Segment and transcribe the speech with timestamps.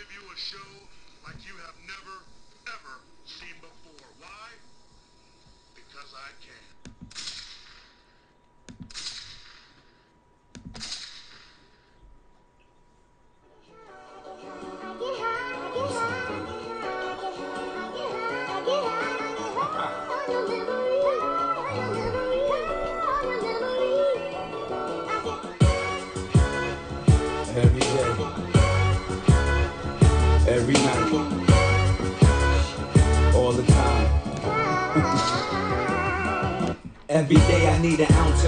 [0.00, 0.70] give you a show
[1.26, 2.16] like you have never,
[2.72, 4.08] ever seen before.
[4.18, 4.48] Why?
[5.74, 6.89] Because I can.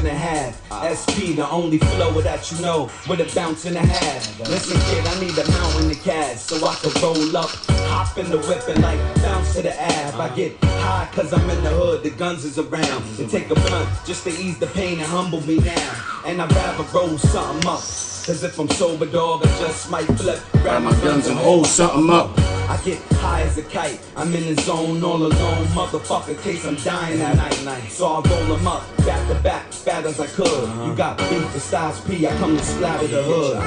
[0.05, 0.59] And a half.
[0.83, 4.39] SP, the only flow that you know, with a bounce and a half.
[4.41, 7.51] Listen, kid, I need a mountain of cash so I can roll up,
[7.89, 10.19] hop in the whip and like bounce to the ab.
[10.19, 13.05] I get high cause I'm in the hood, the guns is around.
[13.19, 16.23] And take a blunt just to ease the pain and humble me now.
[16.27, 17.79] And I'd rather roll something up.
[17.79, 20.41] Cause if I'm sober, dog, I just might flip.
[20.63, 22.42] Grab my guns and hold something up.
[22.73, 24.01] I get high as a kite.
[24.17, 27.91] I'm in the zone all alone, motherfucker, case I'm dying at night.
[27.91, 30.47] So I roll them up, back to back, fat as I could.
[30.47, 30.87] Uh-huh.
[30.87, 33.59] You got beef for Styles P, I come to splatter the hood.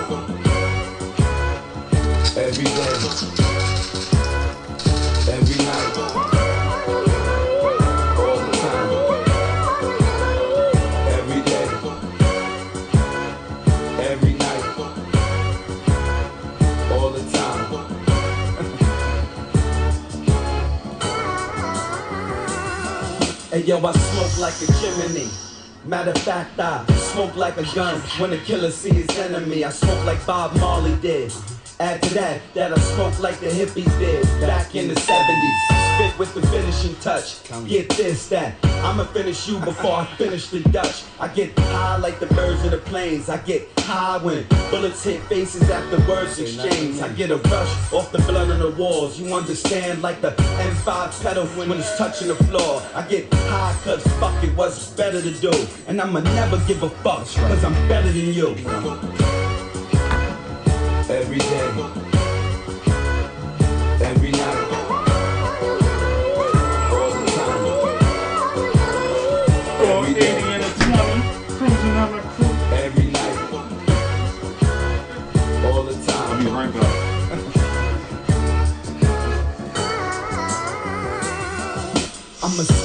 [2.35, 3.54] Every day,
[23.65, 25.27] yo, I smoke like a chimney.
[25.85, 29.63] Matter of fact, I smoke like a gun when a killer see his enemy.
[29.63, 31.33] I smoke like Bob Marley did.
[31.79, 35.74] Add to that, that I smoke like the hippies did back in the 70s.
[36.25, 37.43] With the finishing touch.
[37.67, 38.55] Get this, that.
[38.63, 41.03] I'ma finish you before I finish the Dutch.
[41.19, 43.29] I get high like the birds of the plains.
[43.29, 46.99] I get high when bullets hit faces after words exchange.
[46.99, 49.19] I get a rush off the blood on the walls.
[49.19, 52.81] You understand, like the M5 pedal when it's touching the floor.
[52.95, 55.53] I get high cause fuck it, what's better to do?
[55.87, 58.55] And I'ma never give a fuck cause I'm better than you.
[61.07, 62.04] Every day,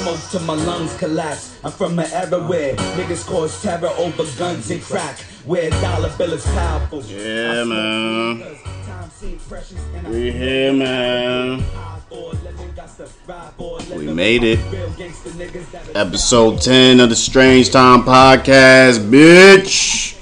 [0.03, 1.59] smoke till my lungs collapse.
[1.63, 5.19] I'm from an era where niggas cause terror over guns and crack.
[5.45, 7.03] Where dollar bill is powerful.
[7.03, 8.39] Yeah, man.
[8.39, 11.61] because time seems precious and I We here, man.
[11.61, 14.15] high for a living, got to ride for a living.
[14.15, 14.59] made it.
[14.71, 20.20] Real gangsta niggas that Episode 10 of the Strange Time Podcast, bitch.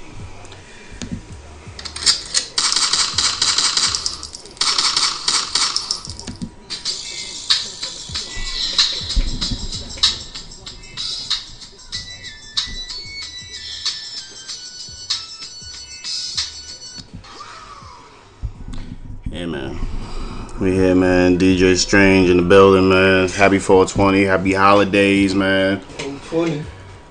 [21.39, 23.29] DJ Strange in the building, man.
[23.29, 24.25] Happy 420.
[24.25, 25.79] Happy holidays, man.
[26.25, 26.63] 20.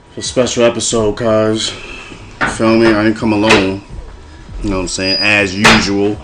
[0.08, 1.70] It's a special episode, cuz.
[1.70, 2.88] Feel me?
[2.88, 3.80] I didn't come alone.
[4.62, 5.16] You know what I'm saying?
[5.18, 6.18] As usual.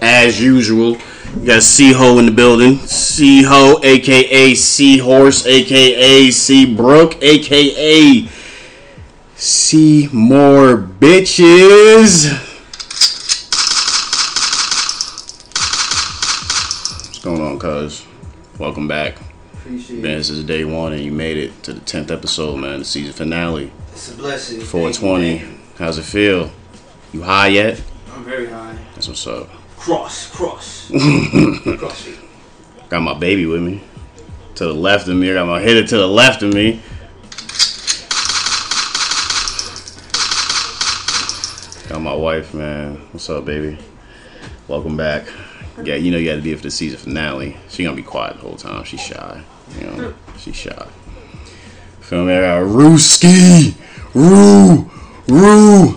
[0.00, 0.98] As usual.
[1.40, 2.78] You got C-Ho in the building.
[2.78, 8.28] C-Ho, aka Seahorse, aka Seabrook, aka
[9.34, 12.47] See More Bitches.
[17.64, 18.06] On, cuz?
[18.58, 19.16] Welcome back.
[19.52, 20.16] Appreciate Man, it.
[20.18, 22.80] this is day one, and you made it to the tenth episode, man.
[22.80, 24.60] The season finale, It's a blessing.
[24.60, 25.38] 420.
[25.38, 26.50] Thank you, How's it feel?
[27.12, 27.82] You high yet?
[28.12, 28.76] I'm very high.
[28.94, 29.48] That's what's up.
[29.76, 30.90] Cross, cross.
[31.78, 32.18] cross feet.
[32.88, 33.82] Got my baby with me.
[34.56, 36.80] To the left of me, I got my hitter to the left of me.
[41.88, 42.96] Got my wife, man.
[43.12, 43.78] What's up, baby?
[44.66, 45.26] Welcome back.
[45.84, 47.56] Yeah, you know you got to be here for the season finale.
[47.68, 48.84] She gonna be quiet the whole time.
[48.84, 49.42] She's shy.
[49.78, 50.86] You know, she's shy.
[52.00, 52.34] Feel me?
[52.34, 53.76] I got Rooski,
[54.14, 54.90] Roo,
[55.28, 55.88] Roo.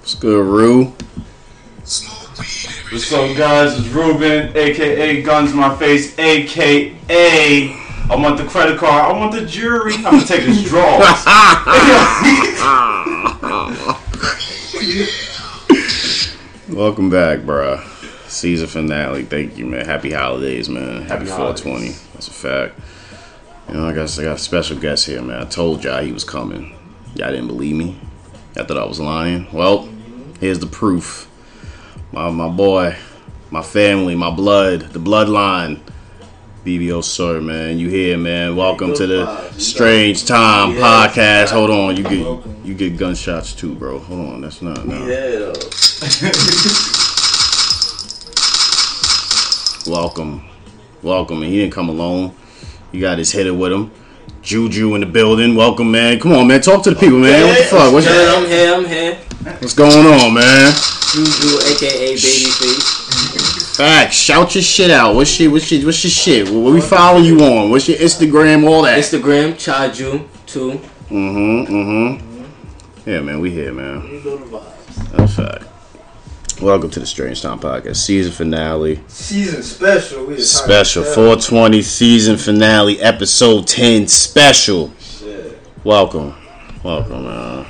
[0.00, 0.92] What's good, Roo?
[2.90, 3.78] What's up, guys?
[3.78, 7.80] It's Ruben, aka Guns in My Face, aka
[8.10, 9.14] I want the credit card.
[9.14, 9.94] I want the jury.
[9.94, 11.00] I'm gonna take his draws.
[16.68, 17.93] Welcome back, bruh.
[18.34, 19.24] Season finale.
[19.24, 19.84] Thank you, man.
[19.86, 21.02] Happy holidays, man.
[21.02, 21.88] Happy, Happy 420.
[22.14, 22.80] That's a fact.
[23.68, 25.40] You know, I guess I got a special guest here, man.
[25.40, 26.76] I told y'all he was coming.
[27.14, 27.98] Y'all didn't believe me.
[28.56, 29.46] I thought I was lying.
[29.52, 29.88] Well,
[30.40, 31.30] here's the proof.
[32.12, 32.96] My my boy,
[33.50, 35.80] my family, my blood, the bloodline.
[36.64, 38.56] BVO Sir, man, you here, man?
[38.56, 40.80] Welcome to the Strange Time Yeah.
[40.80, 41.50] podcast.
[41.50, 43.98] Hold on, you get you get gunshots too, bro.
[43.98, 45.06] Hold on, that's not no.
[45.06, 45.52] Yeah.
[49.86, 50.42] Welcome,
[51.02, 51.42] welcome.
[51.42, 52.34] And he didn't come alone.
[52.90, 53.90] You got his hitter with him.
[54.40, 55.54] Juju in the building.
[55.54, 56.18] Welcome, man.
[56.20, 56.62] Come on, man.
[56.62, 57.46] Talk to the people, man.
[57.46, 57.92] What the fuck?
[57.92, 59.14] What's, Good, I'm here, I'm here.
[59.60, 60.72] what's going on, man?
[61.12, 63.76] Juju, aka Babyface.
[63.76, 64.16] Facts.
[64.16, 65.14] Shout your shit out.
[65.14, 66.48] What's your what's your what's your shit?
[66.48, 67.70] What we following you on?
[67.70, 68.66] What's your Instagram?
[68.66, 68.98] All that.
[68.98, 70.80] Instagram, Chaju, too.
[71.10, 71.74] Mm-hmm.
[71.74, 73.10] Mm-hmm.
[73.10, 73.40] Yeah, man.
[73.40, 74.02] We here, man.
[74.06, 75.10] You know the vibes.
[75.10, 75.63] That's a fact.
[76.62, 79.00] Welcome to the Strange Time Podcast season finale.
[79.08, 80.24] Season special.
[80.24, 84.92] We just Special 420 season finale episode 10 special.
[85.00, 85.58] Shit.
[85.82, 86.34] Welcome.
[86.84, 87.66] Welcome, man.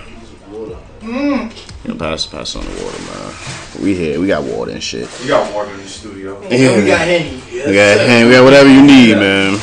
[1.00, 1.84] Mm.
[1.84, 3.82] You know, pass pass on the water, man.
[3.82, 4.20] We here.
[4.20, 5.08] We got water and shit.
[5.22, 6.40] You got water in the studio.
[6.42, 7.22] Yeah, we got man.
[7.22, 7.36] Henny.
[7.50, 9.58] We got, hey, we got whatever you need, man.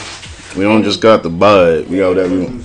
[0.58, 1.88] We don't just got the bud.
[1.88, 2.62] We got whatever you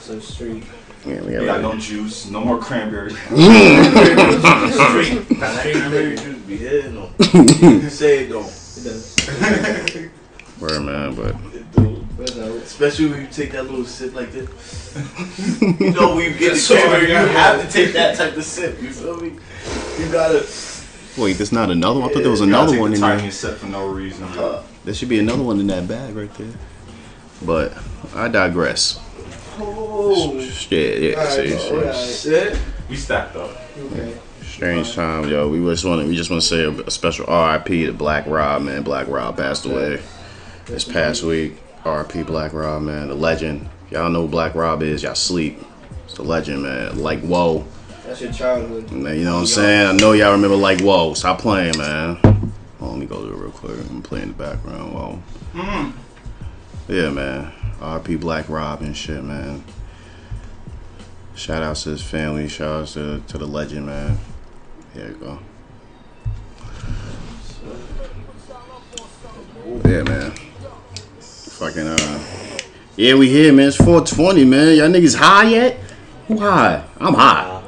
[0.00, 0.64] So street.
[1.04, 3.10] Yeah, we We got got no juice, no more cranberry.
[3.12, 3.38] street.
[5.38, 7.12] Cranberry juice be hitting on.
[7.18, 8.40] You say it though.
[8.40, 9.16] It does.
[10.60, 12.06] Word, man, but It do.
[12.16, 14.94] But no, Especially when you take that little sip like this.
[15.80, 18.44] you know when you get the That's cranberry, you have to take that type of
[18.44, 18.80] sip.
[18.80, 19.32] You feel me?
[19.98, 20.46] You gotta.
[21.18, 22.10] wait, there's not another one.
[22.10, 23.16] I thought there was You another take one the in there.
[23.16, 24.24] tiniest sip for no reason.
[24.38, 26.52] Uh, There should be another one in that bag right there.
[27.44, 27.76] But
[28.14, 29.00] I digress.
[29.64, 30.30] Oh
[30.70, 31.18] Yeah, yeah.
[31.18, 31.94] Alright, see, alright.
[31.94, 32.30] see.
[32.30, 32.58] shit.
[32.88, 33.50] we stacked up.
[33.78, 34.18] okay.
[34.42, 35.48] Strange time, yo.
[35.48, 38.26] We just want to we just want to say a, a special RIP to Black
[38.26, 38.82] Rob, man.
[38.82, 40.00] Black Rob passed away
[40.66, 41.56] this past week.
[41.84, 43.08] RIP Black Rob, man.
[43.08, 43.68] The legend.
[43.90, 45.02] Y'all know who Black Rob is.
[45.02, 45.58] Y'all sleep.
[46.04, 46.98] It's the legend, man.
[46.98, 47.64] Like whoa,
[48.04, 48.90] That's your childhood.
[48.92, 49.18] man.
[49.18, 49.86] You know what I'm saying?
[49.88, 51.14] I know y'all remember like whoa.
[51.14, 52.18] Stop playing, man.
[52.80, 53.78] Oh, let me go to it real quick.
[53.90, 54.92] I'm playing the background.
[54.92, 55.12] Whoa.
[55.54, 55.90] Hmm.
[56.92, 57.52] Yeah, man.
[57.82, 59.64] RIP Black Rob and shit, man.
[61.34, 62.48] Shout outs to his family.
[62.48, 64.18] Shout outs to, to the legend, man.
[64.94, 65.38] There you go.
[69.84, 70.32] Yeah, man.
[71.20, 72.20] Fucking uh.
[72.96, 73.68] Yeah, we here, man.
[73.68, 74.76] It's 420, man.
[74.76, 75.78] Y'all niggas high yet?
[76.28, 76.84] Who high?
[76.98, 77.62] I'm high.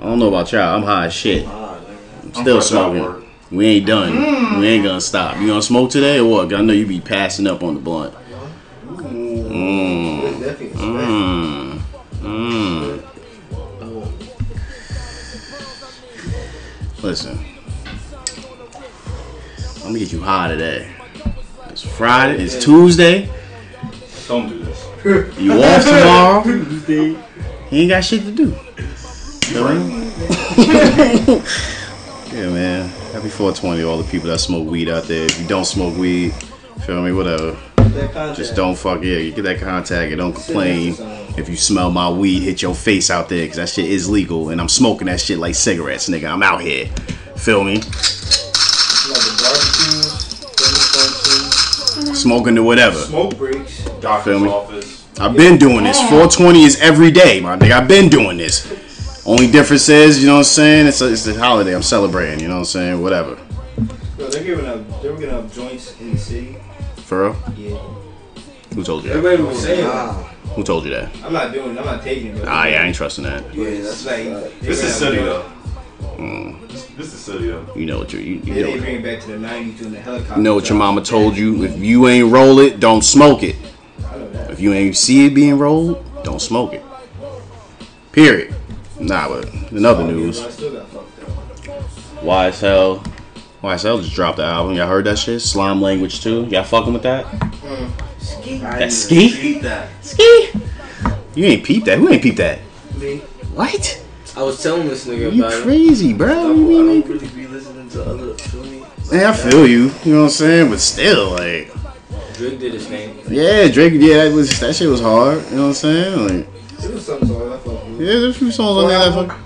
[0.00, 0.76] I don't know about y'all.
[0.76, 1.46] I'm high as shit.
[1.46, 3.28] I'm still fresh out of smoking.
[3.50, 4.60] We ain't done.
[4.60, 5.38] We ain't gonna stop.
[5.38, 6.54] You gonna smoke today or what?
[6.54, 8.14] I know you be passing up on the blunt.
[17.02, 17.36] Listen.
[19.78, 20.88] I'm gonna get you high today.
[21.68, 22.44] It's Friday.
[22.44, 23.28] It's Tuesday.
[24.28, 25.36] Don't do this.
[25.36, 26.42] You off tomorrow?
[26.44, 27.18] Tuesday.
[27.70, 28.52] He ain't got shit to do.
[28.52, 30.12] Feel me?
[32.32, 32.88] yeah, man.
[33.12, 35.24] Happy 420 to all the people that smoke weed out there.
[35.24, 36.32] If you don't smoke weed,
[36.86, 37.12] feel me?
[37.12, 37.58] Whatever.
[38.36, 39.16] Just don't fuck yeah.
[39.16, 40.94] You get that contact and don't complain
[41.36, 44.50] if you smell my weed hit your face out there because that shit is legal
[44.50, 46.30] and I'm smoking that shit like cigarettes, nigga.
[46.30, 46.86] I'm out here.
[47.36, 47.76] Feel me?
[47.76, 52.98] Like the barbecues, family functions, Smoking to whatever.
[52.98, 53.84] smoke breaks.
[54.00, 54.48] Doctor's Feel me?
[54.48, 55.04] office.
[55.20, 55.98] I've been doing this.
[56.00, 57.72] 420 is every day, my nigga.
[57.72, 59.22] I've been doing this.
[59.26, 60.86] Only difference is, you know what I'm saying?
[60.88, 61.74] It's a, it's a holiday.
[61.74, 62.40] I'm celebrating.
[62.40, 63.02] You know what I'm saying?
[63.02, 63.38] Whatever.
[64.18, 65.02] Yo, they're giving up.
[65.02, 66.56] They were giving up joints in the city.
[66.96, 67.36] For real?
[67.56, 67.76] Yeah.
[68.74, 69.10] Who told you?
[69.12, 69.84] Everybody was saying.
[69.84, 70.28] Nah.
[70.54, 71.10] Who told you that?
[71.24, 71.76] I'm not doing.
[71.76, 71.78] it.
[71.78, 72.44] I'm not taking it.
[72.46, 73.54] Ah, yeah, I ain't trusting that.
[73.54, 74.60] Yeah, that's like like.
[74.60, 75.50] This is have city though.
[76.18, 77.66] Mm, This, this is city though.
[77.74, 78.66] you know what you you, you Yeah, know.
[78.66, 80.36] they What, bring it back to the 90s doing the helicopter.
[80.36, 81.64] you know what your mama told you?
[81.64, 83.56] If you ain't roll it, don't smoke it.
[84.12, 84.50] I know that.
[84.50, 86.82] If you ain't see it being rolled, don't smoke it.
[88.12, 88.54] Period.
[89.00, 91.08] Nah, but in other news, I still got fucked.
[92.22, 93.04] YSL,
[93.62, 94.74] YSL just dropped the album.
[94.76, 95.40] Y'all heard that shit?
[95.40, 96.44] Slime Language too.
[96.50, 97.24] Y'all fucking with that?
[98.30, 99.58] I That ski?
[99.60, 99.88] that.
[100.04, 100.50] Ski.
[101.34, 101.98] You ain't peeped that.
[101.98, 102.60] Who ain't peeped that?
[102.98, 103.18] Me.
[103.54, 104.04] What?
[104.36, 105.62] I was telling this nigga You about it.
[105.62, 106.28] crazy, bro?
[106.28, 108.34] I don't, I don't really be listening to other.
[108.34, 108.82] Feel me?
[109.10, 109.90] Man, I feel you.
[110.04, 110.70] You know what I'm saying?
[110.70, 111.70] But still, like,
[112.34, 113.18] Drake did his thing.
[113.28, 113.92] yeah, Drake.
[113.96, 115.42] Yeah, that was that shit was hard.
[115.50, 116.28] You know what I'm saying?
[116.28, 116.48] Like,
[116.84, 118.00] It was something so I fucked with.
[118.00, 119.38] yeah, there's a few songs on there that fuck.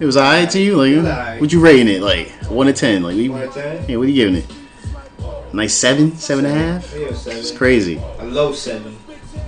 [0.00, 0.76] It was alright to you.
[0.78, 1.40] was Like, alright.
[1.40, 2.02] what you rating it?
[2.02, 3.02] Like one to ten?
[3.02, 3.84] Like, One to ten?
[3.88, 4.46] yeah, what are you giving it?
[5.52, 6.94] Nice seven, seven and a half.
[6.96, 7.38] Yeah, seven.
[7.40, 8.00] It's crazy.
[8.18, 8.96] A low seven.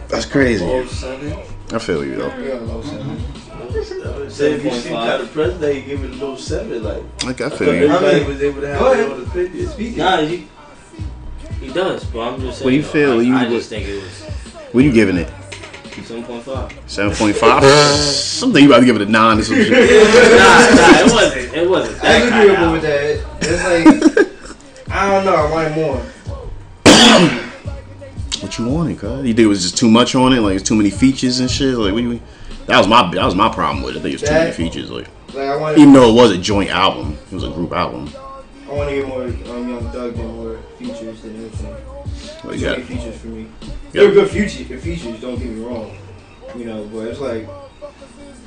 [0.09, 0.65] That's crazy.
[0.65, 1.33] Oh, seven.
[1.73, 2.29] I feel you though.
[2.39, 4.31] Yeah, a low seven.
[4.31, 5.07] Say if you see 7.5.
[5.07, 6.83] how the president, you give it a little seven.
[6.83, 7.87] Like Like I feel you.
[7.89, 9.91] everybody was able to have Go their ahead.
[9.91, 10.49] own Nah, he,
[11.61, 12.65] he does, but I'm just saying.
[12.65, 13.19] What do you though, feel?
[13.19, 14.23] I, You- I just think it was
[14.73, 15.29] What are you giving it?
[15.95, 16.73] 7.5.
[16.91, 17.63] Seven point five.
[17.95, 19.71] Something you about to give it a nine or some shit.
[19.71, 21.55] nah, nah, it wasn't.
[21.55, 23.25] It wasn't I that was kind agreeable with that.
[23.41, 24.34] It's like
[24.95, 25.35] I don't know.
[25.35, 26.03] I wanted more.
[28.41, 29.27] What you wanted, cuz?
[29.27, 30.41] You think it was just too much on it?
[30.41, 31.79] Like, it's too many features and shit?
[31.79, 32.21] Like, what do you
[32.67, 34.01] That was my that was my problem with it.
[34.01, 34.91] I think it was too many features.
[34.91, 38.11] Like, Like even though it was a joint album, it was a group album.
[38.69, 41.77] I want to get more um, Young Thug and more features than anything.
[42.43, 43.47] Too yeah, many features for me.
[43.93, 44.83] They're good features.
[44.83, 45.21] Features.
[45.21, 45.97] Don't get me wrong.
[46.55, 47.49] You know, but it's like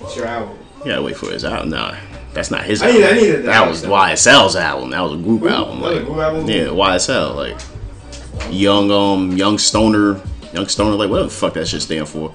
[0.01, 0.57] it's your album.
[0.79, 1.69] You gotta wait for his album.
[1.69, 1.95] No,
[2.33, 3.01] that's not his I album.
[3.01, 3.07] need.
[3.09, 3.45] I needed that.
[3.45, 4.89] that was YSL's album.
[4.91, 5.81] That was a group Group- album.
[5.81, 6.47] was Like, group album?
[6.49, 7.35] yeah, YSL.
[7.35, 7.59] Like,
[8.51, 10.21] young um, young stoner,
[10.53, 10.95] young stoner.
[10.95, 12.33] Like, whatever the fuck that shit stand for.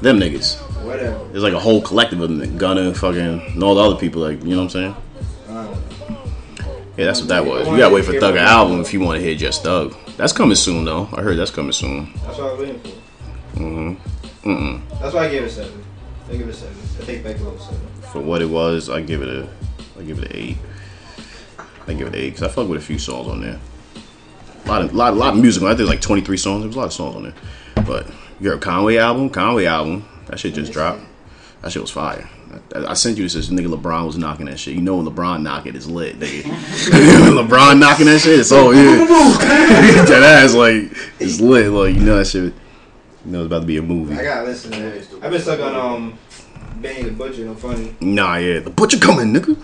[0.00, 0.56] Them niggas.
[0.84, 1.18] Whatever.
[1.30, 2.58] There's like a whole collective of them.
[2.58, 4.20] Gunna, fucking, and all the other people.
[4.22, 4.96] Like, you know what I'm saying?
[5.48, 5.70] I don't
[6.10, 6.18] know.
[6.96, 7.68] Yeah, that's what that was.
[7.68, 9.94] You gotta wait for Thug album if you want to hear just Thug.
[10.16, 11.08] That's coming soon though.
[11.12, 12.12] I heard that's coming soon.
[12.26, 12.88] That's what I was waiting for.
[13.60, 14.50] Mm-hmm.
[14.50, 15.00] Mm-mm.
[15.00, 15.81] That's why I gave it seven.
[16.32, 16.76] I give it a seven.
[16.98, 17.78] I take back seven.
[18.10, 19.46] For what it was, I give it a,
[19.98, 20.56] I give it an eight.
[21.86, 23.60] I give it an eight because I fuck with a few songs on there.
[24.64, 25.62] A lot of, lot, lot of music.
[25.62, 26.62] I think there's like 23 songs.
[26.62, 27.34] There was a lot of songs on there.
[27.84, 28.06] But
[28.40, 29.28] your Conway album?
[29.28, 30.08] Conway album.
[30.28, 31.02] That shit just dropped.
[31.60, 32.30] That shit was fire.
[32.74, 33.50] I, I sent you this.
[33.50, 34.74] Nigga LeBron was knocking that shit.
[34.74, 36.18] You know when LeBron knock it, it's lit.
[36.18, 36.42] Nigga.
[36.44, 40.04] LeBron knocking that shit, it's oh yeah.
[40.04, 40.84] that ass like
[41.20, 41.70] it's lit.
[41.70, 42.54] Like you know that shit.
[43.24, 44.14] You know it's about to be a movie.
[44.18, 45.08] I gotta listen to it.
[45.22, 46.18] I've been stuck on um
[46.80, 47.44] Benny the Butcher.
[47.44, 47.94] No funny.
[48.00, 49.56] Nah, yeah, the butcher coming, nigga.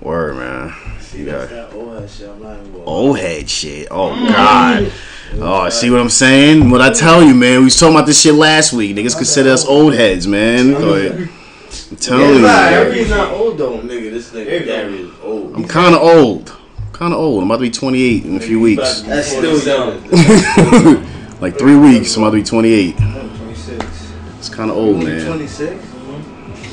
[0.00, 0.72] Word, man.
[1.00, 1.38] See, Yeah.
[1.44, 2.28] that's that old ass shit.
[2.30, 3.88] I'm not even Old head shit.
[3.90, 4.92] Oh God.
[5.34, 6.70] Oh, see what I'm saying?
[6.70, 7.60] What I tell you, man.
[7.60, 8.96] We was talking about this shit last week.
[8.96, 10.72] Niggas consider us old heads, man.
[10.72, 12.34] Like, I'm telling you.
[12.34, 12.72] Yeah, man.
[12.72, 13.78] everybody's not old though.
[13.78, 14.66] Nigga, this nigga you.
[14.66, 15.54] Gary is old.
[15.54, 16.52] I'm kind of old.
[16.92, 17.44] Kind of old.
[17.44, 19.02] I'm about to be 28 in a few weeks.
[19.02, 21.06] That's still young.
[21.40, 22.14] Like three weeks.
[22.16, 23.00] I'm about to be 28.
[23.00, 24.12] I'm 26.
[24.38, 25.24] It's kind of old, man.
[25.26, 25.86] 26?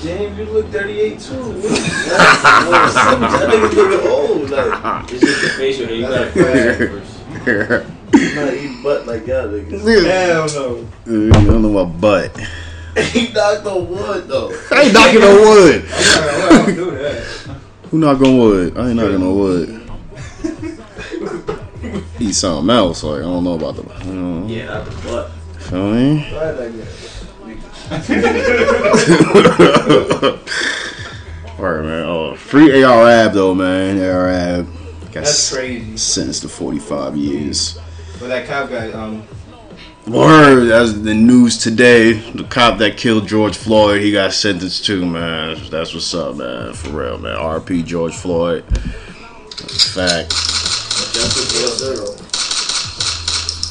[0.04, 1.36] James, you look 38 too.
[1.62, 4.50] that nigga looking old.
[4.50, 5.96] Like, It's just the facial hair.
[5.96, 7.88] You gotta That's fix a that first.
[8.14, 10.06] he not eat butt like y'all niggas.
[10.06, 10.88] Hell no.
[11.08, 12.38] You don't know my butt.
[12.98, 14.52] he knocked on wood though.
[14.72, 15.86] I ain't knocking on wood.
[15.90, 17.24] I don't do that.
[17.90, 18.78] Who knock on wood?
[18.78, 19.84] I ain't knocking on wood.
[22.20, 23.04] Eat something else.
[23.04, 24.06] Like I don't know about the.
[24.06, 25.32] You know, Yeah, not the butt.
[25.62, 26.28] Feel me?
[27.90, 30.40] That?
[31.60, 32.04] Alright, man.
[32.06, 34.00] Oh, free AR Ab though, man.
[34.00, 34.68] AR Ab
[35.06, 35.98] got That's crazy.
[35.98, 37.80] sentenced to 45 years.
[38.20, 39.24] But that cop guy, um,
[40.08, 42.14] Word, that's the news today.
[42.14, 45.58] The cop that killed George Floyd, he got sentenced too, man.
[45.70, 46.74] That's what's up, man.
[46.74, 47.38] For real, man.
[47.38, 48.64] RP George Floyd.
[48.68, 50.34] That's a fact.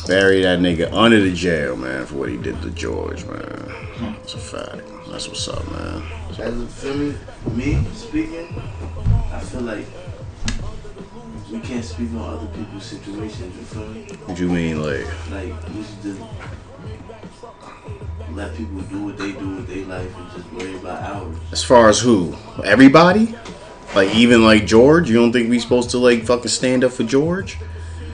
[0.08, 3.72] Bury that nigga under the jail, man, for what he did to George, man.
[4.18, 4.82] That's a fact.
[5.10, 6.02] That's what's up, man.
[6.30, 7.14] As a feel me,
[7.54, 8.48] me speaking,
[9.32, 9.86] I feel like
[11.50, 13.56] we can't speak on other people's situations.
[13.56, 14.06] You feel me?
[14.24, 15.06] What do you mean, like?
[15.30, 16.20] Like we should just
[18.32, 21.36] let people do what they do with their life and just worry about ours.
[21.52, 22.36] As far as who?
[22.64, 23.34] Everybody?
[23.96, 25.08] Like even like George?
[25.08, 27.56] You don't think we supposed to like fucking stand up for George?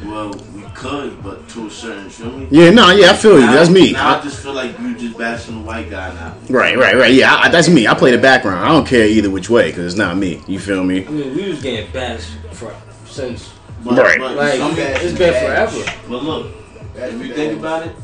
[0.04, 2.46] Well, we could, but to a certain, you feel me?
[2.52, 3.46] Yeah, no, yeah, I feel you.
[3.46, 3.92] Now- That's me.
[3.92, 6.36] Now I just feel like you just bashing the white guy now.
[6.48, 7.12] Right, right, right.
[7.12, 7.88] Yeah, I, that's me.
[7.88, 8.60] I play the background.
[8.64, 10.40] I don't care either which way because it's not me.
[10.46, 11.04] You feel me?
[11.04, 12.72] I mean, we was getting bashed for
[13.06, 13.52] since
[13.84, 14.20] But, Right.
[14.20, 15.82] But, like some- it's been forever.
[16.08, 16.52] but look,
[16.94, 17.96] if you think about it,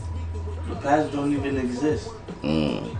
[0.68, 2.10] the past don't even exist.
[2.42, 2.96] Mm,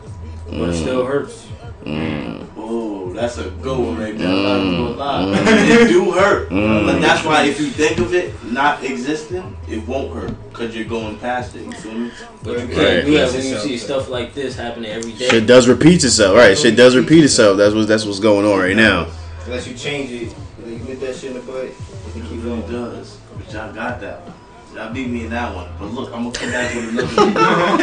[0.50, 1.46] But it still hurts.
[1.84, 2.46] Mm.
[2.56, 4.28] Oh, that's a good one right there.
[4.28, 5.42] I'm not even gonna lie.
[5.80, 6.50] It do hurt.
[6.50, 6.86] Mm.
[6.86, 10.34] But that's why if you think of it not existing, it won't hurt.
[10.50, 11.64] Because you're going past it.
[11.64, 12.10] You feel me?
[12.42, 15.28] But you can't do that when you see stuff like this happening every day.
[15.28, 16.56] shit does repeat itself, right?
[16.58, 17.56] Shit does repeat itself.
[17.56, 19.06] That's what that's what's going on right now.
[19.46, 20.34] unless you change it,
[20.66, 21.72] you get that shit in the butt, you
[22.12, 22.72] can It keep really going.
[22.72, 23.18] does.
[23.36, 24.34] But y'all got that one.
[24.74, 25.68] Y'all beat me in that one.
[25.78, 27.78] But look, I'm going to come back with another one.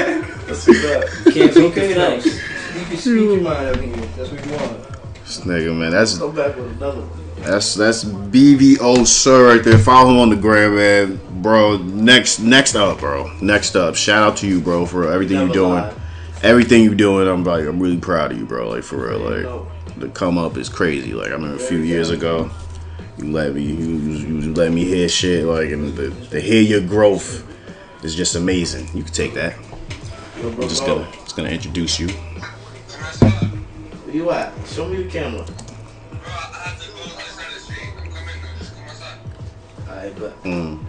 [0.46, 1.04] That's what's up.
[1.26, 2.20] You can't It's beat okay the though.
[2.76, 3.96] You can speak your mind up here.
[3.96, 4.90] That's what you want.
[5.24, 7.42] This nigga, man, that's come back with another one.
[7.42, 9.78] that's that's BVO sir right there.
[9.78, 11.78] Follow him on the gram, man, bro.
[11.78, 13.32] Next next up, bro.
[13.42, 13.96] Next up.
[13.96, 15.74] Shout out to you, bro, for everything Never you're doing.
[15.74, 15.94] lie.
[16.44, 18.70] Everything you're doing, I'm like, I'm really proud of you, bro.
[18.70, 19.98] Like for real, like.
[19.98, 21.14] the come up is crazy.
[21.14, 22.52] Like I remember a few years ago,
[23.18, 26.62] you let me you, you, you let me hear shit like and the, to hear
[26.62, 27.48] your growth
[28.04, 28.90] is just amazing.
[28.94, 29.56] You can take that.
[30.44, 32.10] I'm just gonna just gonna introduce you.
[33.22, 34.54] Where you at?
[34.68, 35.46] Show me the camera.
[39.88, 40.80] Alright, but Mm.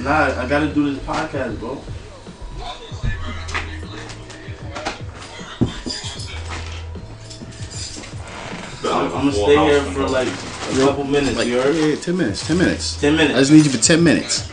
[0.00, 1.80] nah, I gotta do this podcast, bro.
[8.82, 11.36] I'm, I'm gonna stay here for like a couple minutes.
[11.36, 11.76] Like, you yeah, heard?
[11.76, 12.46] yeah, ten minutes.
[12.46, 13.00] Ten minutes.
[13.00, 14.50] Ten I just need you for ten minutes.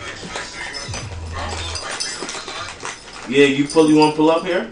[3.30, 3.90] Yeah, you pull.
[3.90, 4.72] You want to pull up here?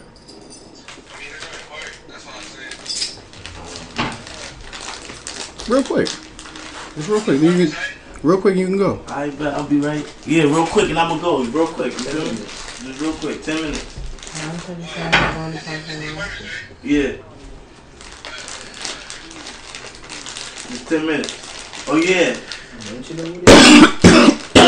[5.67, 6.07] Real quick.
[6.95, 7.41] Just real quick.
[7.41, 7.77] You can,
[8.23, 9.03] real quick, you can go.
[9.07, 10.05] I bet I'll be right.
[10.25, 11.43] Yeah, real quick, and I'm gonna go.
[11.43, 11.91] Real quick.
[11.93, 12.33] You feel?
[12.87, 13.43] Just real quick.
[13.43, 13.99] Ten minutes.
[16.83, 17.17] Yeah.
[20.69, 21.33] Just ten minutes.
[21.87, 22.37] Oh yeah.
[22.89, 24.04] Don't you know what it is?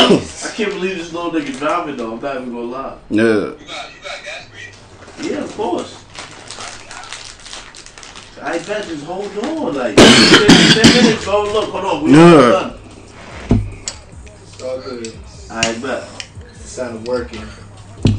[0.00, 2.14] I can't believe this little nigga driving though.
[2.14, 2.96] I'm not even gonna lie.
[3.10, 3.22] Yeah.
[3.22, 3.90] You got
[4.24, 4.48] gas,
[5.18, 5.28] baby?
[5.34, 6.04] Yeah, of course.
[8.40, 10.04] I bet just hold on, like ten,
[10.82, 11.42] ten minutes, bro.
[11.52, 12.22] Look, hold on, we Yeah.
[12.32, 12.78] almost
[13.48, 13.60] done.
[14.44, 15.12] It's all good.
[15.50, 16.08] I bet.
[16.50, 17.42] It's the sound of working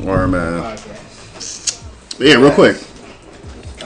[0.05, 0.61] Or man.
[0.61, 1.83] podcast.
[2.19, 2.75] Yeah, real quick.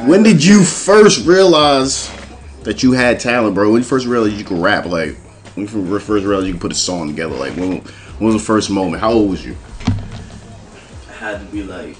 [0.07, 2.09] When did you first realize
[2.63, 3.71] that you had talent, bro?
[3.71, 5.15] When you first realized you could rap, like
[5.55, 8.45] when you first realized you could put a song together, like when, when was the
[8.45, 9.01] first moment?
[9.01, 9.55] How old was you?
[11.09, 11.95] I had to be like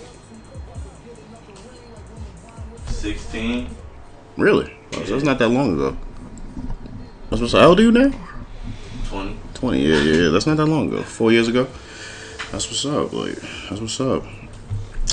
[2.87, 3.69] sixteen.
[4.37, 4.73] Really?
[4.93, 5.97] Oh, so that's not that long ago.
[7.29, 8.11] That's what's how old are you now?
[9.05, 9.37] 20.
[9.53, 9.81] Twenty.
[9.81, 10.29] Yeah, yeah, yeah.
[10.29, 11.01] That's not that long ago.
[11.03, 11.67] Four years ago.
[12.51, 13.13] That's what's up.
[13.13, 13.35] Like
[13.69, 14.23] that's what's up.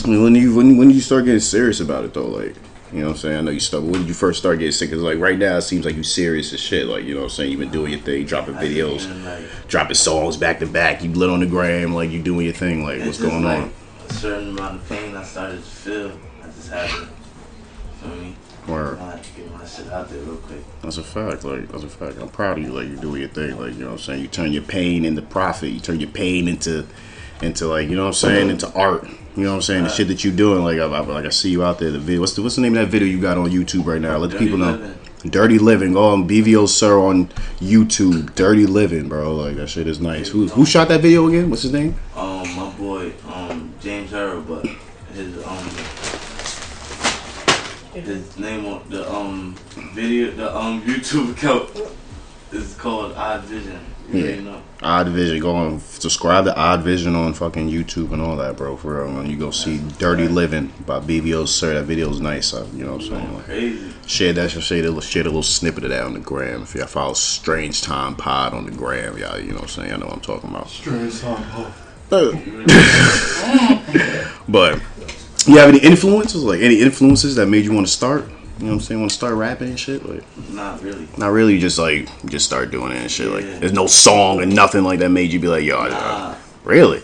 [0.05, 2.29] I mean, when you when when you start getting serious about it though?
[2.29, 2.55] Like,
[2.93, 3.39] you know what I'm saying?
[3.39, 3.83] I know you stuck.
[3.83, 4.91] When did you first start getting sick?
[4.91, 6.87] Cause like right now it seems like you serious as shit.
[6.87, 7.51] Like you know what I'm saying?
[7.53, 9.07] You've been doing your thing, dropping videos,
[9.69, 11.05] dropping songs back to back.
[11.05, 12.83] You lit on the gram, like you doing your thing.
[12.83, 13.73] Like what's going like on?
[14.09, 16.19] A certain amount of pain I started to feel.
[16.43, 17.09] I just had to.
[18.01, 18.37] Feel me?
[18.67, 18.99] Word.
[18.99, 20.61] I had to get my shit out there real quick.
[20.83, 21.45] That's a fact.
[21.45, 22.19] Like that's a fact.
[22.19, 22.73] I'm proud of you.
[22.73, 23.57] Like you're doing your thing.
[23.57, 24.23] Like you know what I'm saying.
[24.23, 25.71] You turn your pain into profit.
[25.71, 26.87] You turn your pain into
[27.43, 29.05] into like you know what I'm saying into art.
[29.37, 29.85] You know what I'm saying.
[29.85, 30.65] The shit that you doing.
[30.65, 31.91] Like I, I like I see you out there.
[31.91, 32.21] The video.
[32.21, 34.17] What's the what's the name of that video you got on YouTube right now?
[34.19, 34.73] Let the Dirty people know.
[34.73, 34.97] Living.
[35.27, 35.93] Dirty Living.
[35.93, 38.35] Go on BVO Sir on YouTube.
[38.35, 39.35] Dirty Living, bro.
[39.37, 40.29] Like that shit is nice.
[40.29, 41.51] Who who shot that video again?
[41.51, 41.95] What's his name?
[42.17, 44.67] Um, my boy, um, James Harrow, but
[45.15, 45.71] his um,
[47.95, 49.57] his name on the um
[49.95, 51.71] video, the um YouTube account
[52.53, 53.81] is called Odd Vision.
[54.13, 54.61] You Yeah.
[54.83, 55.41] Odd Vision.
[55.41, 55.79] Go on.
[55.81, 58.77] Subscribe to Odd Vision on fucking YouTube and all that, bro.
[58.79, 59.19] For real.
[59.19, 61.75] And you go see Dirty Living by BVO Sir.
[61.75, 62.55] That video's nice.
[62.55, 63.35] uh, You know what I'm saying.
[63.35, 63.93] Like, Crazy.
[64.07, 64.51] Share that.
[64.51, 66.63] Share a little, share a little snippet of that on the gram.
[66.63, 69.93] If y'all follow Strange Time Pod on the gram, y'all, you know what I'm saying.
[69.93, 70.69] I know what I'm talking about.
[70.71, 71.71] Strange time, huh?
[74.49, 74.81] but
[75.47, 76.43] you have any influences?
[76.43, 78.29] Like any influences that made you want to start?
[78.61, 79.01] You know what I'm saying?
[79.01, 80.07] Want to start rapping and shit?
[80.07, 81.09] Like Not really.
[81.17, 81.55] not really.
[81.55, 83.27] You just like just start doing it and shit.
[83.29, 83.33] Yeah.
[83.35, 87.01] Like there's no song and nothing like that made you be like, yo, Nah, really,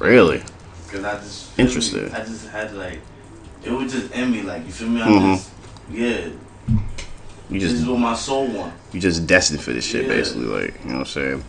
[0.00, 0.42] really.
[0.90, 2.12] cause I just Interested.
[2.12, 2.98] I just had like
[3.64, 4.42] it would just end me.
[4.42, 5.00] Like you feel me?
[5.02, 5.34] I Mhm.
[5.36, 5.50] just
[5.90, 6.28] yeah.
[7.50, 8.72] You This is just what my soul want.
[8.92, 10.14] you just destined for this shit, Yeah.
[10.14, 10.46] basically.
[10.46, 11.44] Like you know what I'm saying.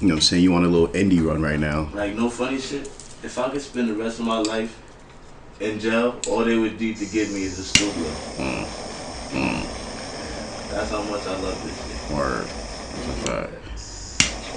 [0.00, 0.42] You know what I'm saying?
[0.44, 1.88] You want a little indie run right now.
[1.94, 2.86] Like no funny shit.
[3.24, 4.76] If I could spend the rest of my life
[5.62, 8.04] in jail, all they would need to give me is a studio.
[8.36, 8.64] Mm,
[9.30, 10.70] mm.
[10.70, 12.16] That's how much I love this shit.
[12.16, 12.46] Word.
[12.46, 13.52] That's a fact.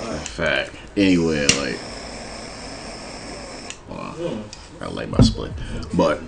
[0.03, 0.75] That's a fact.
[0.97, 1.77] Anywhere, like.
[3.87, 4.13] Hold on.
[4.13, 4.83] Hmm.
[4.83, 5.51] I like my split.
[5.93, 6.21] But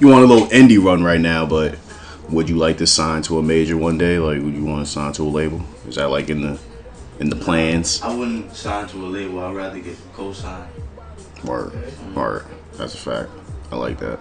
[0.00, 1.78] you want a little indie run right now, but
[2.28, 4.18] would you like to sign to a major one day?
[4.18, 5.62] Like, would you want to sign to a label?
[5.88, 6.58] Is that like in the
[7.20, 8.02] in the plans?
[8.02, 9.40] I wouldn't sign to a label.
[9.40, 10.68] I'd rather get co-signed.
[11.44, 11.72] Word.
[12.14, 12.46] Word.
[12.74, 13.30] That's a fact.
[13.74, 14.18] I like that.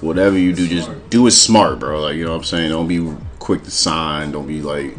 [0.00, 2.00] Whatever you do, just do it smart, bro.
[2.00, 2.70] Like, you know what I'm saying?
[2.70, 4.30] Don't be quick to sign.
[4.32, 4.96] Don't be like,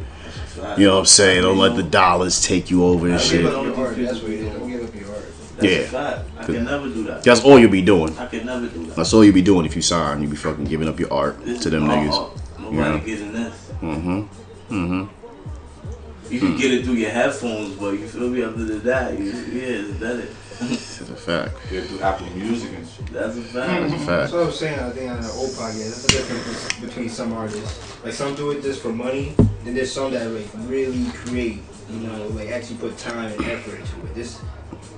[0.78, 1.42] you know what I'm saying?
[1.42, 3.42] Don't let the dollars take you over and shit.
[3.42, 3.96] give Give up up your heart.
[3.98, 4.54] That's what it is.
[4.54, 5.26] Don't give up your heart.
[5.62, 5.70] Yeah.
[5.70, 6.20] a fact.
[6.38, 7.24] I can never do that.
[7.24, 8.18] That's all you'll be doing.
[8.18, 8.96] I can never do that.
[8.96, 10.22] That's all you'll be doing if you sign.
[10.22, 12.60] You'll be fucking giving up your art to them niggas.
[12.60, 12.98] Nobody Yeah.
[13.00, 13.72] getting this.
[13.82, 14.74] Mm-hmm.
[14.74, 16.34] Mm-hmm.
[16.34, 18.42] You can get it through your headphones, but you feel me?
[18.42, 20.28] Other than that, you, yeah, it's better.
[20.70, 21.56] That's a fact.
[21.72, 23.06] Yeah, through Apple Music and shit.
[23.08, 23.84] That's a That's fact.
[23.86, 24.34] a That's fact.
[24.34, 24.80] what I was saying.
[24.80, 28.04] I think on the old podcast, that's the difference between some artists.
[28.04, 31.62] Like some do it just for money, then there's some that like really create.
[31.90, 34.16] You know, like actually put time and effort into it.
[34.16, 34.42] This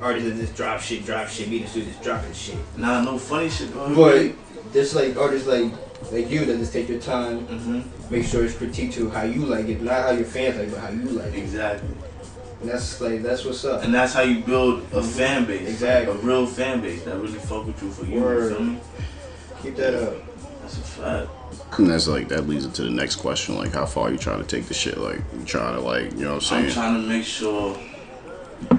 [0.01, 2.57] artist that just drop shit, drop shit, be the studio, just dropping shit.
[2.77, 3.93] Nah, no funny shit, bro.
[3.95, 4.33] But
[4.71, 5.71] there's like artists like
[6.11, 9.45] like you that just take your time, hmm make sure it's critique to how you
[9.47, 11.39] like it, not how your fans like, it, but how you like it.
[11.39, 11.89] Exactly.
[12.65, 13.83] And that's like that's what's up.
[13.83, 15.01] And that's how you build a mm-hmm.
[15.07, 15.69] fan base.
[15.69, 16.15] Exactly.
[16.15, 18.19] A real fan base that really fuck with you for you.
[18.19, 18.49] Word.
[18.49, 18.79] You feel me?
[19.61, 20.15] Keep that up.
[20.61, 21.29] That's a fact.
[21.77, 23.55] And that's like that leads into the next question.
[23.55, 24.97] Like, how far you trying to take the shit?
[24.97, 26.65] Like, you trying to like, you know what I'm saying.
[26.65, 26.73] I'm saying?
[26.73, 27.77] trying to make sure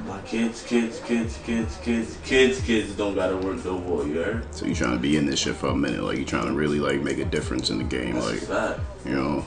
[0.08, 4.52] my kids, kids, kids, kids, kids, kids, kids don't gotta work no more, you heard?
[4.52, 6.02] So you trying to be in this shit for a minute?
[6.02, 8.16] Like, you trying to really like make a difference in the game?
[8.16, 8.80] That's Like, a fact.
[9.04, 9.44] you know,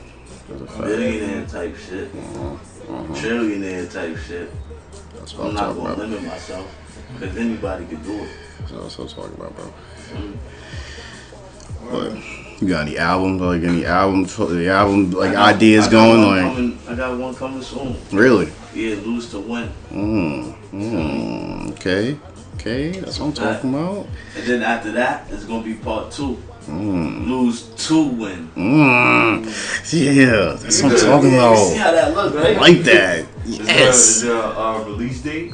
[0.48, 0.84] That's a fact.
[0.86, 2.08] Billionaire type shit.
[2.16, 2.56] Uh-huh.
[2.90, 4.52] Trillionaire type shit.
[5.16, 5.98] That's what I'm I'm not gonna about.
[6.00, 6.76] limit myself.
[7.14, 8.30] Because anybody could do it.
[8.72, 9.74] That's what I'm talking about, bro.
[11.92, 12.14] But
[12.62, 16.80] you got any albums, like any album, the album, like got- ideas going Like coming-
[16.88, 17.96] I got one coming soon.
[18.12, 18.52] Really?
[18.74, 19.70] Yeah, lose to win.
[19.92, 22.18] Mm, mm, okay,
[22.56, 24.06] okay, that's what I'm talking about.
[24.38, 26.38] And then after that, it's gonna be part two.
[26.68, 28.52] Mm, Lose to win.
[28.56, 31.78] mm, yeah, that's what I'm talking See about.
[31.78, 32.58] how that look, I right?
[32.58, 33.26] like that.
[33.46, 34.22] Is there, is Yes.
[34.22, 35.54] there a uh, release date?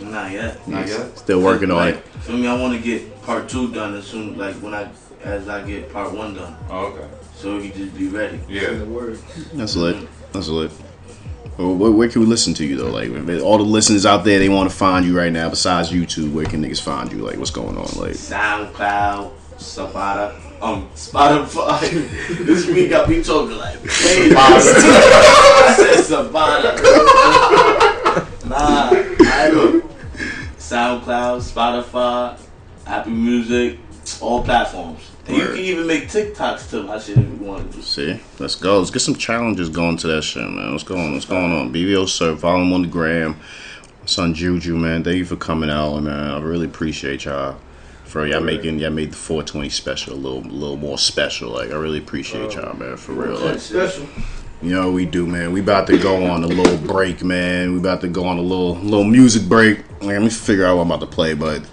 [0.00, 0.66] Not yet.
[0.68, 1.18] Not yet.
[1.18, 2.04] Still working on like, it.
[2.22, 2.46] Feel me?
[2.46, 4.90] I want to get part two done as soon, like when I,
[5.22, 7.08] as I get part one done, Oh, okay.
[7.36, 8.40] so you just be ready.
[8.48, 8.70] Yeah.
[8.74, 9.18] the word.
[9.54, 9.96] That's lit.
[10.32, 10.70] That's lit.
[11.58, 12.90] Well, where, where can we listen to you though?
[12.90, 13.10] Like
[13.42, 15.48] all the listeners out there, they want to find you right now.
[15.50, 17.18] Besides YouTube, where can niggas find you?
[17.18, 17.84] Like what's going on?
[17.96, 21.80] Like SoundCloud, Sabata, um, Spotify.
[22.46, 24.34] this week got me talking like crazy.
[24.34, 24.58] I
[25.76, 26.74] said Sabata.
[28.48, 29.84] nah, I don't.
[30.56, 32.40] SoundCloud, Spotify,
[32.86, 33.78] Apple Music,
[34.22, 35.10] all platforms.
[35.26, 37.82] And you can even make TikToks to my shit if you want to.
[37.82, 38.78] See, let's go.
[38.78, 40.72] Let's get some challenges going to that shit, man.
[40.72, 41.12] What's going on?
[41.12, 41.72] What's going on?
[41.72, 43.38] BVO Sir, follow him on the gram.
[44.06, 45.04] Son Juju, man.
[45.04, 46.30] Thank you for coming out, man.
[46.30, 47.56] I really appreciate y'all.
[48.04, 51.50] For y'all making y'all made the 420 special a little, little more special.
[51.50, 52.96] Like I really appreciate uh, y'all, man.
[52.96, 53.38] For real.
[53.38, 54.06] Like, Special.
[54.62, 55.52] you know we do, man.
[55.52, 57.72] We about to go on a little break, man.
[57.72, 59.84] We about to go on a little little music break.
[60.00, 61.68] Let me figure out what I'm about to play, but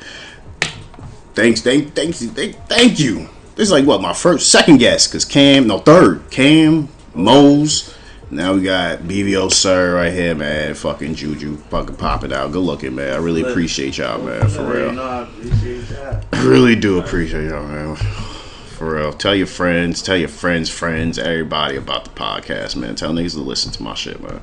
[1.33, 3.29] thanks, thank, thanks, thank, thank you.
[3.55, 7.95] This is like what my first, second guest, cause Cam, no third, Cam, Mose.
[8.33, 10.73] Now we got BVO Sir right here, man.
[10.73, 12.53] Fucking Juju, fucking popping out.
[12.53, 13.13] Good looking, man.
[13.13, 14.47] I really appreciate y'all, man.
[14.47, 14.97] For real.
[14.97, 16.25] I appreciate that.
[16.31, 17.97] I really do appreciate y'all, man.
[17.97, 19.11] For real.
[19.11, 22.95] Tell your friends, tell your friends, friends, everybody about the podcast, man.
[22.95, 24.39] Tell niggas to listen to my shit, man.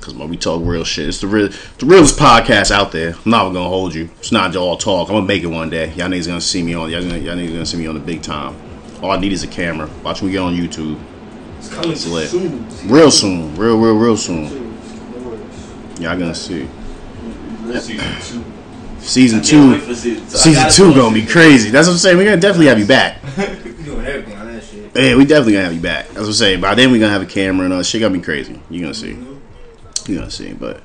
[0.00, 3.16] Cause when we talk real shit, it's the real, the realest podcast out there.
[3.24, 4.10] I'm not gonna hold you.
[4.20, 5.08] It's not all talk.
[5.08, 5.92] I'm gonna make it one day.
[5.94, 6.88] Y'all niggas gonna see me on.
[6.88, 8.54] Y'all, y'all niggas gonna see me on the big time.
[9.02, 9.90] All I need is a camera.
[10.04, 11.00] Watch me get on YouTube.
[11.64, 12.28] It's coming It's lit.
[12.28, 12.68] soon.
[12.88, 13.56] Real soon.
[13.56, 14.44] Real, real, real soon.
[15.98, 16.68] Y'all gonna see.
[17.72, 18.44] Season two.
[19.00, 19.94] Season two.
[19.94, 20.28] season two.
[20.28, 21.70] Season two gonna be crazy.
[21.70, 22.18] That's what I'm saying.
[22.18, 23.18] We're gonna definitely have you back.
[23.84, 24.90] We doing everything on that shit.
[24.94, 26.06] Yeah, we definitely gonna have you back.
[26.08, 26.60] That's what I'm saying.
[26.62, 27.82] By then we gonna have a camera and all.
[27.82, 28.60] Shit gonna be crazy.
[28.70, 29.12] You gonna see.
[29.12, 30.10] Mm-hmm.
[30.12, 30.52] You gonna see.
[30.54, 30.82] But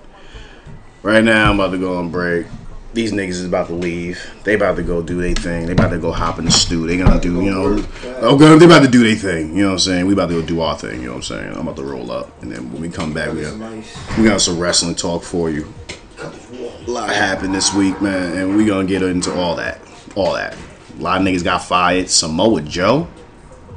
[1.01, 2.45] right now I'm about to go on break.
[2.91, 4.19] These niggas is about to leave.
[4.43, 5.67] They about to go do their thing.
[5.67, 6.87] They about to go hop in the stew.
[6.87, 7.85] They gonna do, you know.
[8.05, 9.55] Okay, they about to do their thing.
[9.55, 10.07] You know what I'm saying?
[10.07, 11.01] We about to go do our thing.
[11.01, 11.53] You know what I'm saying?
[11.53, 14.41] I'm about to roll up, and then when we come back, we got we got
[14.41, 15.71] some wrestling talk for you.
[16.19, 19.79] A lot happened this week, man, and we gonna get into all that,
[20.15, 20.57] all that.
[20.97, 22.09] A lot of niggas got fired.
[22.09, 23.07] Samoa Joe,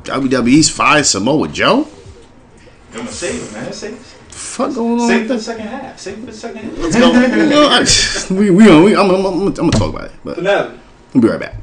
[0.05, 1.87] WWE's fired Samoa Joe.
[2.93, 3.73] Gonna save it, man.
[3.73, 5.09] Save, Fuck going on?
[5.09, 5.99] save for the second half.
[5.99, 6.79] Save for the second half.
[6.79, 7.13] Let's go.
[7.13, 7.87] You know, I-
[8.35, 10.79] we we we, I'm, I'm, I'm, I'm gonna talk about it, but Finale.
[11.15, 11.55] we'll be right back.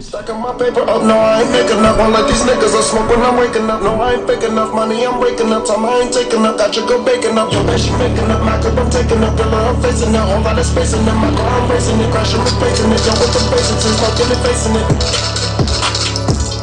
[0.00, 1.98] Stacking my paper up, no, I ain't making up.
[2.00, 3.82] One like these niggas I smoke when I'm waking up.
[3.84, 5.66] No, I ain't fake enough money, I'm waking up.
[5.68, 7.52] Time I ain't taking up, got your girl baking up.
[7.52, 8.40] Your bitch, she making up.
[8.40, 9.36] My cup, I'm taking up.
[9.36, 10.22] Pillar, I'm facing it.
[10.24, 11.12] Whole lot of space in it.
[11.20, 12.08] My car, I'm racing it.
[12.14, 13.02] Crashing, replacing it.
[13.04, 14.86] Yo, with the basics, and smoking and facing it.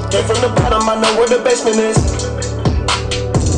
[0.10, 2.27] Came from the bottom, I know where the basement is.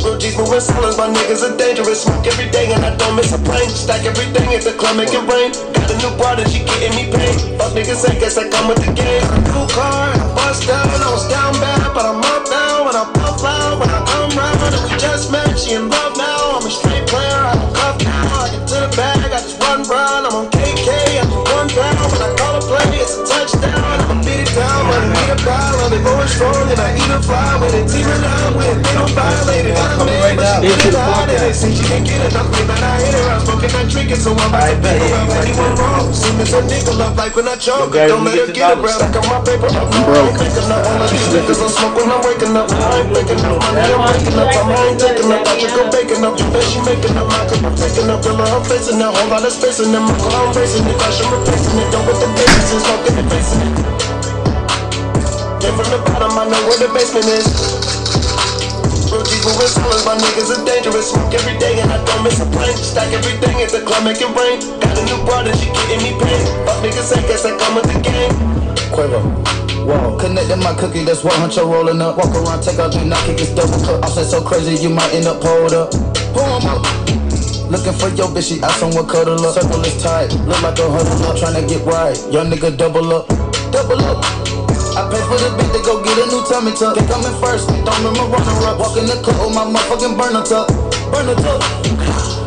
[0.04, 2.04] Real G's moving silence, my niggas are dangerous.
[2.04, 3.70] Smoke every day and I don't miss a plane.
[3.70, 5.52] Stack everything at the club, making rain.
[5.76, 7.36] Got a new broad and she getting me paid.
[7.60, 9.24] Fuck niggas, I guess I come with the game.
[9.52, 12.88] New car, I bust down, I was down bad, but I'm up now.
[12.88, 16.09] When I puff loud, when I come round, and we just met, she in love
[25.50, 25.90] when I need a pile.
[25.90, 27.58] They going strong, and I eat a fly.
[27.60, 29.78] When they teaming out with, they don't violate it.
[29.78, 30.62] I'm right now.
[30.62, 33.26] They say she can't get enough, man, but I hit her.
[33.34, 36.14] I'm smoking, I'm drinking, so I'm about to bet around anyone wrong.
[36.14, 39.02] Soon as a nigga love life when I choke, guys, don't let her get around.
[39.02, 40.86] Stack up my paper, up, no, I ain't thinking up.
[40.86, 42.70] All of these niggas I smoke when I'm waking up.
[42.70, 43.74] I ain't thinking up, I'm
[44.06, 44.48] waking up.
[44.54, 46.34] Time I ain't taking up, I just go baking up.
[46.38, 48.22] You bet she making up, my cup I'm taking up.
[48.22, 50.06] Pillar, I'm facing that whole lot of space in them.
[50.06, 51.88] My car, I'm racing it, crash, I'm replacing it.
[51.90, 53.99] Don't with the bases, and smoking and facing it.
[55.80, 57.48] From the bottom, I know where the basement is.
[59.08, 61.16] Real G's moving silence, my niggas are dangerous.
[61.16, 62.76] Smoke every day and I don't miss a plane.
[62.76, 64.60] Stack everything at the club, making rain.
[64.84, 66.44] Got a new and she getting me paid.
[66.68, 68.36] Fuck niggas, I guess I come with the game.
[68.92, 69.24] Quavo.
[69.88, 70.20] Whoa.
[70.20, 72.20] Connecting my cookie, that's one huncho rolling up.
[72.20, 74.04] Walk around, take out, do not kick this double cut.
[74.04, 75.96] Offset so crazy, you might end up pulled up.
[76.36, 76.84] Pull up.
[77.72, 79.56] Looking for your bitch, she asked someone cuddle up.
[79.56, 81.40] Circle is tight, look like a huddle up.
[81.40, 83.32] to get right, young nigga double up.
[83.72, 84.59] Double up.
[85.00, 86.92] I pay for the beat to go get a new tummy tuck.
[86.92, 88.84] They coming first, don't remember runner up.
[88.84, 90.68] Walk in the club with my motherfucking burner tuck.
[91.08, 91.64] Burner tuck.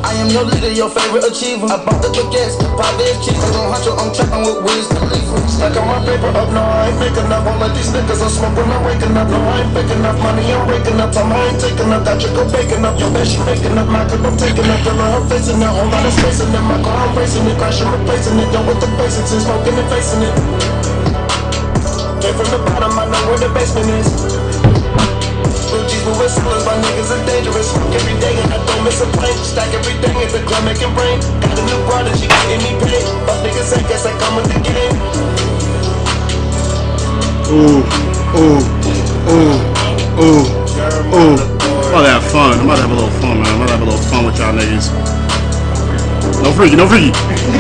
[0.05, 1.65] I am your leader, your favorite achiever.
[1.65, 3.41] I bought the baguettes, pop is cheap.
[3.41, 5.37] I gon' hunch I'm trapping with Wiz Khalifa.
[5.49, 7.41] Stacking my paper up, no, I ain't making up.
[7.41, 9.33] Won't let these niggas I smoke when I'm waking up.
[9.33, 11.09] No, I ain't faking up money, I'm raking up.
[11.09, 13.01] Time I ain't taking up, got your girl baking up.
[13.01, 14.77] Your bet she making up, my cup I'm taking up.
[14.85, 16.61] Feeling her facing it, whole lot of space in it.
[16.69, 18.53] My car I'm racing it, crashing, replacing it.
[18.53, 20.82] Done with the basics and smoking and facing it.
[22.23, 24.07] From the bottom, I know where the basement is.
[26.63, 27.75] My niggas are dangerous.
[27.91, 29.35] Every day and I don't miss a plane.
[29.43, 30.63] Stack everything at the club
[30.95, 31.19] brain.
[31.43, 31.83] Got a new
[32.15, 33.03] she getting me paid.
[33.43, 34.95] Niggas, guess I come with the game.
[37.51, 37.83] Ooh,
[38.39, 38.63] ooh,
[39.27, 39.59] ooh,
[40.23, 40.47] ooh,
[41.19, 41.37] ooh.
[41.43, 42.59] I'm about to have fun.
[42.61, 43.51] I'm about to have a little fun, man.
[43.51, 44.95] I'm about to have a little fun with y'all niggas.
[46.41, 47.11] No freaky, no freaky.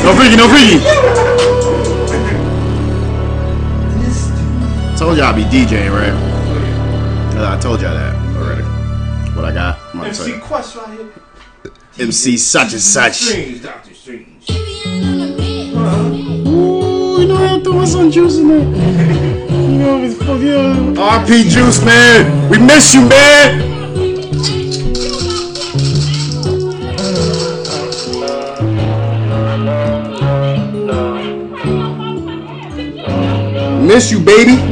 [0.07, 0.79] No freaky, no freaky.
[5.03, 6.15] I told y'all I be DJing, right?
[7.35, 8.63] Yeah, I told y'all that already.
[9.35, 9.77] What I got?
[9.93, 10.41] I'm about to tell MC.
[10.41, 11.13] Quest right here.
[11.99, 13.15] MC such and such.
[13.15, 14.49] Strange, Doctor Strange.
[15.75, 16.09] Uh-huh.
[16.49, 18.61] Ooh, you know I'm throwing some juice in there.
[18.61, 21.27] You know, it's fuck yeah.
[21.27, 22.49] RP Juice, man.
[22.49, 23.71] We miss you, man.
[33.85, 34.72] Miss you, baby.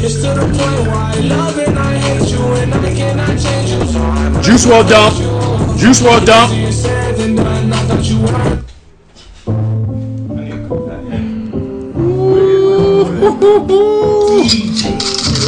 [0.00, 3.70] It's to the point where I love and I hate you, and I cannot change
[3.70, 3.84] you.
[3.86, 5.14] So I must Juice WRLD dump.
[5.78, 6.52] Juice WRLD dump.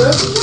[0.00, 0.39] Easier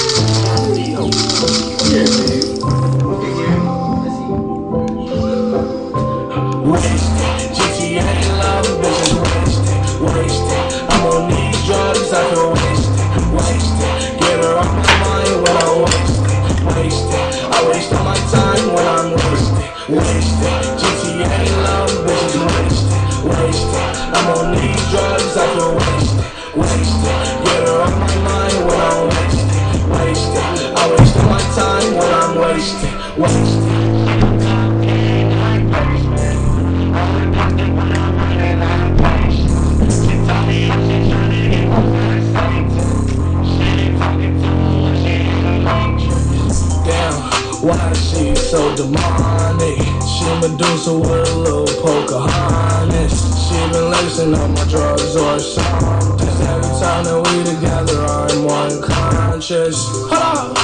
[47.68, 49.78] why she so demonic?
[50.08, 53.16] She Medusa with a little Pocahontas.
[53.44, 56.28] She been lacing up my drugs or something.
[56.48, 59.78] Every time that we together, I'm unconscious.
[60.12, 60.56] Up,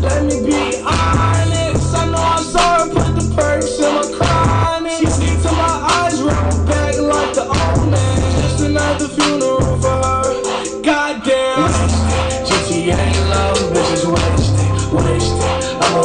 [0.00, 1.94] let me be honest.
[1.94, 4.98] I know I saw her put the perks in my chronic.
[4.98, 8.42] She to my eyes, roll back like the old man.
[8.42, 9.67] Just another funeral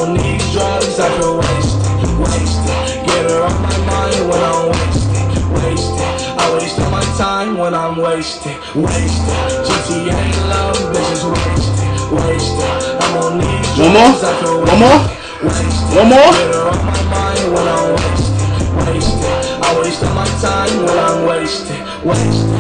[0.03, 3.05] on these drugs, I feel wasted, wasted.
[3.07, 6.09] Get her off my mind when I'm wasted, wasted.
[6.39, 9.39] I waste all my time when I'm wasted, wasted.
[9.63, 12.99] GTA love, bitches wasted, wasted.
[12.99, 14.11] I'm on these One more?
[14.11, 14.99] drugs, I feel One more?
[15.47, 15.95] wasted.
[15.95, 16.31] One more?
[16.35, 18.49] Get her off my mind when I'm wasted,
[18.83, 19.33] wasted.
[19.63, 22.51] I waste all my time when I'm wasted, wasted.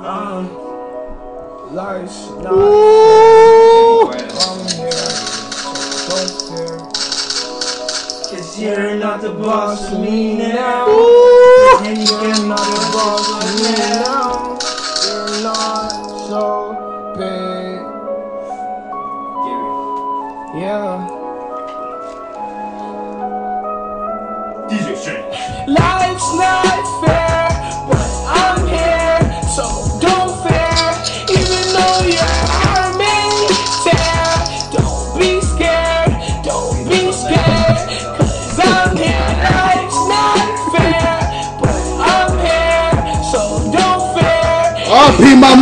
[0.00, 0.48] Um,
[1.74, 3.07] Life's not
[4.40, 4.90] I'm here.
[6.08, 6.78] Don't fear.
[8.30, 10.86] Cause you're not the boss of me now.
[11.82, 14.58] And you're not the boss of me now.
[15.06, 15.90] You're not
[16.28, 17.80] so big.
[20.54, 21.08] Yeah.
[24.68, 25.68] DJ Strange.
[25.68, 26.67] Life's not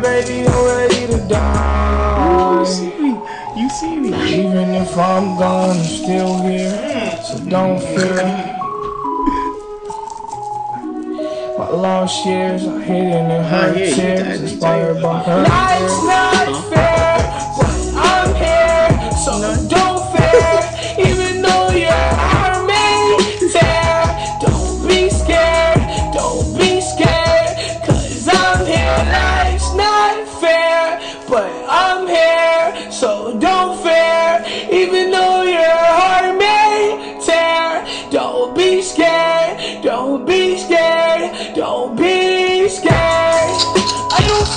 [0.00, 2.58] baby, I'm ready to die.
[2.60, 3.20] You see me.
[3.56, 4.08] You see me.
[4.48, 7.20] Even if I'm gone, I'm still here.
[7.22, 8.56] So don't fear.
[11.58, 15.42] My lost years are hidden in her ah, yeah, tears, inspired by her.
[15.42, 16.89] Life's not fair,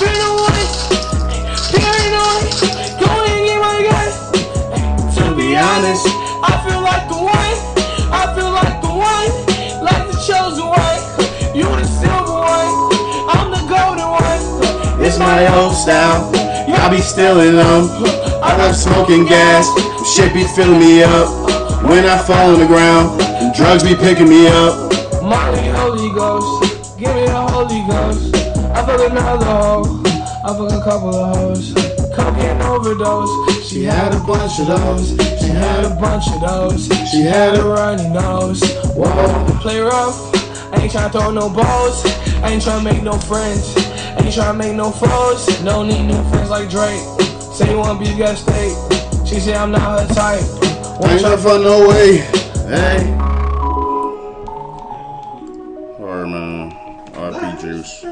[0.04, 0.68] I don't fear no one,
[1.72, 2.44] paranoid,
[3.00, 4.10] go and my gun.
[5.14, 6.06] To be honest,
[6.42, 7.58] I feel like the one,
[8.12, 9.32] I feel like the one,
[9.82, 11.00] like the chosen one.
[11.56, 12.74] You the silver one,
[13.32, 15.04] I'm the golden one.
[15.04, 16.30] It's my old style.
[16.84, 17.88] I be stealing them.
[18.42, 19.66] I love smoking gas.
[20.14, 21.30] Shit be filling me up.
[21.82, 23.18] When I fall on the ground,
[23.56, 24.92] drugs be picking me up.
[25.22, 28.43] Molly Holy Ghost, give me the Holy Ghost.
[28.74, 30.02] I fuck another hoe,
[30.44, 31.72] I fuck a couple of hoes.
[32.14, 35.10] Cocaine overdose, she had a bunch of those.
[35.40, 36.86] She had a bunch of those.
[37.10, 38.60] She had a runny nose.
[38.94, 40.18] Whoa, play rough.
[40.72, 42.04] I ain't tryna throw no balls.
[42.42, 43.76] I ain't tryna make no friends.
[43.76, 45.62] I ain't tryna make no foes.
[45.62, 47.02] No need new friends like Drake.
[47.54, 48.76] Say you wanna be a guest state.
[49.26, 50.42] She say I'm not her type.
[51.02, 52.18] I ain't no fun no way.
[52.68, 53.12] Hey.
[56.00, 56.72] Or man,
[57.14, 58.04] RP juice.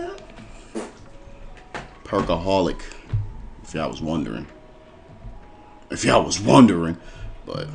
[2.12, 2.82] Perkaholic.
[3.62, 4.46] If y'all was wondering.
[5.90, 6.98] If y'all was wondering.
[7.46, 7.68] But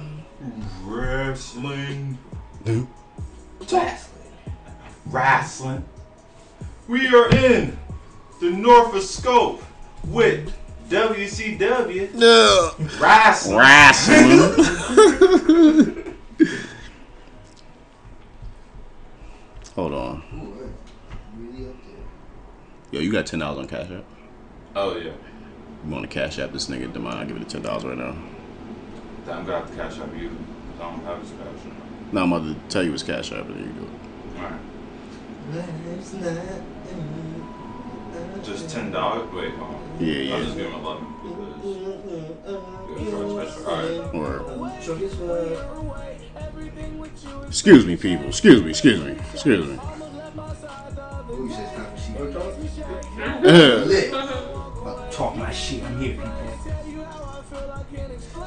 [0.83, 2.19] Wrestling.
[2.63, 2.87] Wrestling.
[5.07, 5.83] Wrestling.
[6.87, 7.79] We are in
[8.39, 9.63] the Norfolk Scope
[10.05, 10.55] with
[10.87, 12.75] WCW no.
[12.99, 13.57] Wrestling.
[13.57, 14.19] Wrestling.
[19.73, 20.21] Hold on.
[22.91, 24.03] Yo, you got ten dollars on Cash App?
[24.79, 25.11] Oh yeah.
[25.85, 26.93] You want to Cash App this nigga?
[26.93, 28.15] Demond, I'll give it ten dollars right now.
[29.27, 30.29] I'm gonna have to cash up you.
[30.79, 31.73] I don't have his cash up.
[32.13, 33.89] No, I'm about to tell you his Cash App, and then you do it.
[34.37, 34.61] Alright.
[38.45, 39.27] Just ten dollars.
[39.33, 39.81] Wait, hold on.
[39.99, 40.39] Yeah, I'll yeah.
[40.45, 41.07] just give him eleven.
[42.95, 43.15] Good a
[43.51, 43.65] special.
[44.15, 44.15] Alright.
[44.15, 44.29] Or
[47.47, 48.27] excuse me, people.
[48.27, 48.69] Excuse me.
[48.69, 49.17] Excuse me.
[49.33, 49.79] Excuse me.
[52.17, 54.29] Who
[55.17, 55.35] talk?
[55.35, 55.41] Lit.
[55.41, 55.83] About to talk my shit.
[55.83, 56.31] I'm here, people.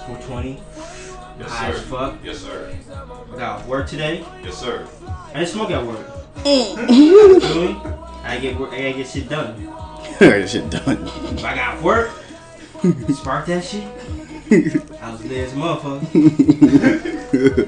[0.07, 0.61] 420.
[1.39, 1.77] Yes, High sir.
[1.77, 2.15] as fuck.
[2.23, 2.77] Yes, sir.
[3.33, 4.25] I got work today.
[4.43, 4.87] Yes, sir.
[5.07, 6.07] I didn't smoke at work.
[6.37, 6.77] Mm.
[7.41, 7.77] Feel me?
[8.23, 8.73] I get work.
[8.73, 9.65] I gotta get shit done.
[10.19, 11.07] that shit done.
[11.07, 12.11] If I got work,
[13.15, 13.85] spark that shit.
[15.01, 16.07] I was there as a motherfucker.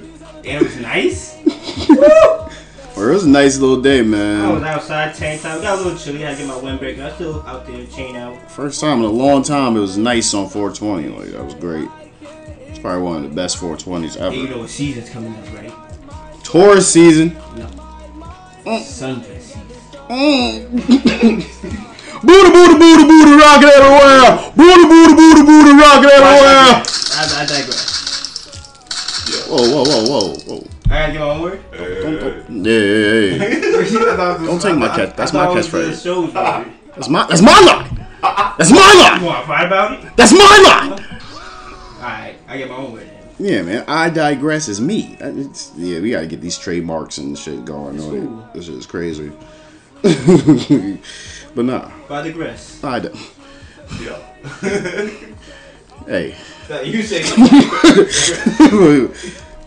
[0.45, 1.37] It was nice.
[2.97, 4.45] Well, it was a nice little day, man.
[4.45, 5.63] I was outside tank top.
[5.63, 6.25] Got a little chilly.
[6.25, 7.01] I had to get my windbreaker.
[7.01, 8.51] I was still out there chain out.
[8.51, 11.09] First time in a long time, it was nice on 420.
[11.09, 11.89] Like that was great.
[12.69, 14.51] It's probably one of the best 420s Hey, you ever.
[14.55, 15.73] know what season's coming up, right?
[16.45, 17.35] Taurus season.
[17.57, 17.67] No.
[18.65, 18.83] Mm.
[18.83, 19.63] Sundress season.
[22.23, 24.53] Booty, booty, booty, booty, rockin' everywhere.
[24.55, 26.85] Booty, booty, booty, booty, rockin' everywhere.
[26.85, 27.91] I, I digress.
[29.49, 30.67] Whoa, whoa, whoa, whoa, whoa.
[30.93, 31.63] I gotta get my own word.
[31.73, 34.37] Don't, don't, yeah, yeah, yeah.
[34.47, 35.17] Don't take my catch.
[35.17, 36.03] That's my catchphrase.
[36.03, 36.33] Shows.
[36.35, 37.27] That's my.
[37.27, 38.07] That's my line.
[38.59, 39.21] That's my line.
[39.21, 40.17] You want to fight about it?
[40.17, 40.39] That's my
[40.89, 40.93] line.
[41.99, 43.09] Alright, I get my own word.
[43.39, 43.85] Yeah, man.
[43.89, 45.17] I digress is me.
[45.21, 48.51] Uh, it's- yeah, we gotta get these trademarks and shit going on.
[48.55, 49.33] This shit is crazy.
[50.03, 52.85] but nah, But I digress.
[52.85, 53.09] I d-
[54.03, 54.19] Yeah.
[56.05, 56.35] Hey,
[56.85, 57.23] You say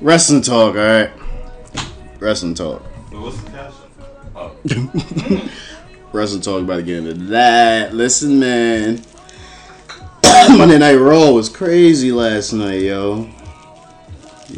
[0.01, 0.75] wrestling talk.
[0.75, 1.11] All right,
[2.19, 2.83] wrestling talk.
[3.11, 3.73] But what's the cash?
[4.35, 5.51] Oh.
[6.11, 6.61] Wrestling talk.
[6.61, 7.93] About to get into that.
[7.93, 9.03] Listen, man.
[10.57, 13.29] Monday Night Raw was crazy last night, yo.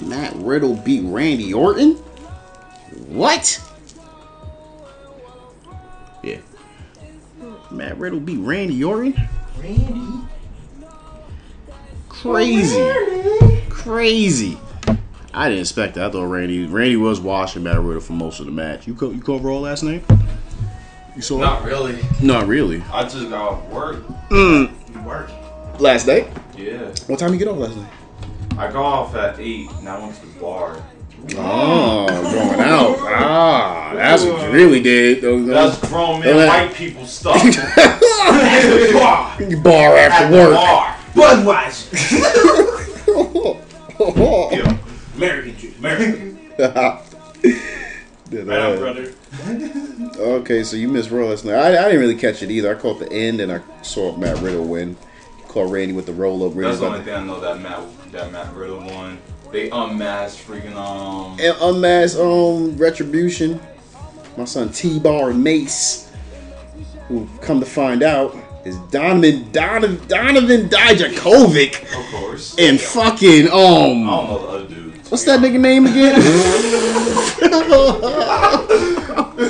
[0.04, 1.96] Matt Riddle beat Randy Orton.
[3.08, 3.62] What?
[6.24, 6.40] Yeah.
[7.72, 9.16] Matt Riddle beat Randy Orton.
[9.60, 10.28] Randy.
[12.10, 12.76] Crazy.
[12.80, 14.58] Oh, crazy.
[15.38, 16.06] I didn't expect that.
[16.06, 18.88] I thought Randy Randy was washing Matt Riddle for most of the match.
[18.88, 20.04] You co- you cover all last night?
[21.16, 22.00] You saw Not really.
[22.22, 22.82] Not really.
[22.92, 24.04] I just got off work.
[24.30, 24.72] Mm.
[24.94, 25.30] You work.
[25.80, 26.28] Last night?
[26.58, 26.92] Yeah.
[27.06, 27.92] What time you get off last night?
[28.58, 29.70] I got off at 8.
[29.84, 30.82] Now I went to the bar.
[31.38, 32.98] Oh, going out.
[33.02, 35.22] Ah, that's what you really did.
[35.22, 37.44] Those- That's those- grown man those- white people stuff.
[39.64, 40.54] bar after At work.
[40.56, 40.96] bar.
[41.14, 41.94] Budweiser.
[44.00, 44.78] Yeah.
[45.18, 45.78] American juice.
[45.80, 46.39] American.
[48.30, 49.13] Did, Right on, uh, brother.
[50.18, 51.55] Okay, so you missed Raw last night.
[51.55, 52.76] I, I didn't really catch it either.
[52.76, 54.97] I caught the end and I saw Matt Riddle win.
[55.47, 56.53] Caught Randy with the roll up.
[56.53, 59.18] That's the only thing I know that Matt that Matt Riddle won.
[59.51, 63.61] They unmasked freaking um And unmasked um retribution.
[64.36, 66.11] My son T Bar and Mace,
[67.07, 72.55] who come to find out is Donovan Donovan Donovan Dijakovic of course.
[72.59, 74.09] and fucking um
[75.10, 76.22] what's that nigga name again?
[79.38, 79.43] Yo,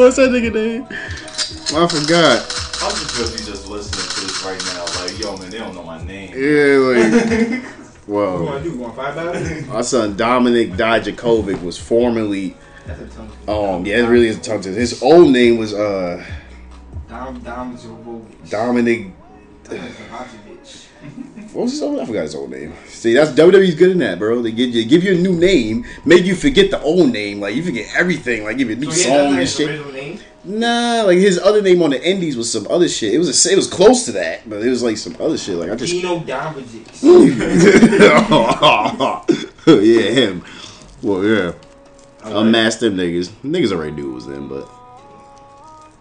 [0.00, 0.84] what's that nigga name?
[0.84, 2.40] I forgot.
[2.82, 4.84] I'm just gonna be just listening to this right now.
[5.00, 6.32] Like, yo man, they don't know my name.
[6.34, 7.62] Yeah, like
[8.06, 8.76] What you want to do?
[8.76, 9.66] You want five dollars?
[9.66, 12.56] my son Dominic Dijakovic was formerly
[12.86, 13.06] That's a
[13.46, 13.74] tongue.
[13.76, 14.80] um yeah it really is a tongue twister.
[14.80, 16.24] His old name was uh
[17.08, 18.50] Dom Dom Zobovic.
[18.50, 19.06] Dominic
[19.64, 19.92] Zobovic.
[21.52, 22.00] What was his old?
[22.00, 22.74] I forgot his old name.
[22.86, 24.42] See, that's WWE's good in that, bro.
[24.42, 27.40] They give you give you a new name, make you forget the old name.
[27.40, 28.44] Like you forget everything.
[28.44, 30.20] Like give you a new So song and shit.
[30.44, 33.14] Nah, like his other name on the Indies was some other shit.
[33.14, 35.56] It was a, it was close to that, but it was like some other shit.
[35.56, 37.02] Like I just Dino Domovic.
[39.68, 40.44] Oh, yeah him.
[41.02, 41.52] Well yeah,
[42.22, 43.28] unmasked them niggas.
[43.42, 44.68] Niggas already knew it was them, but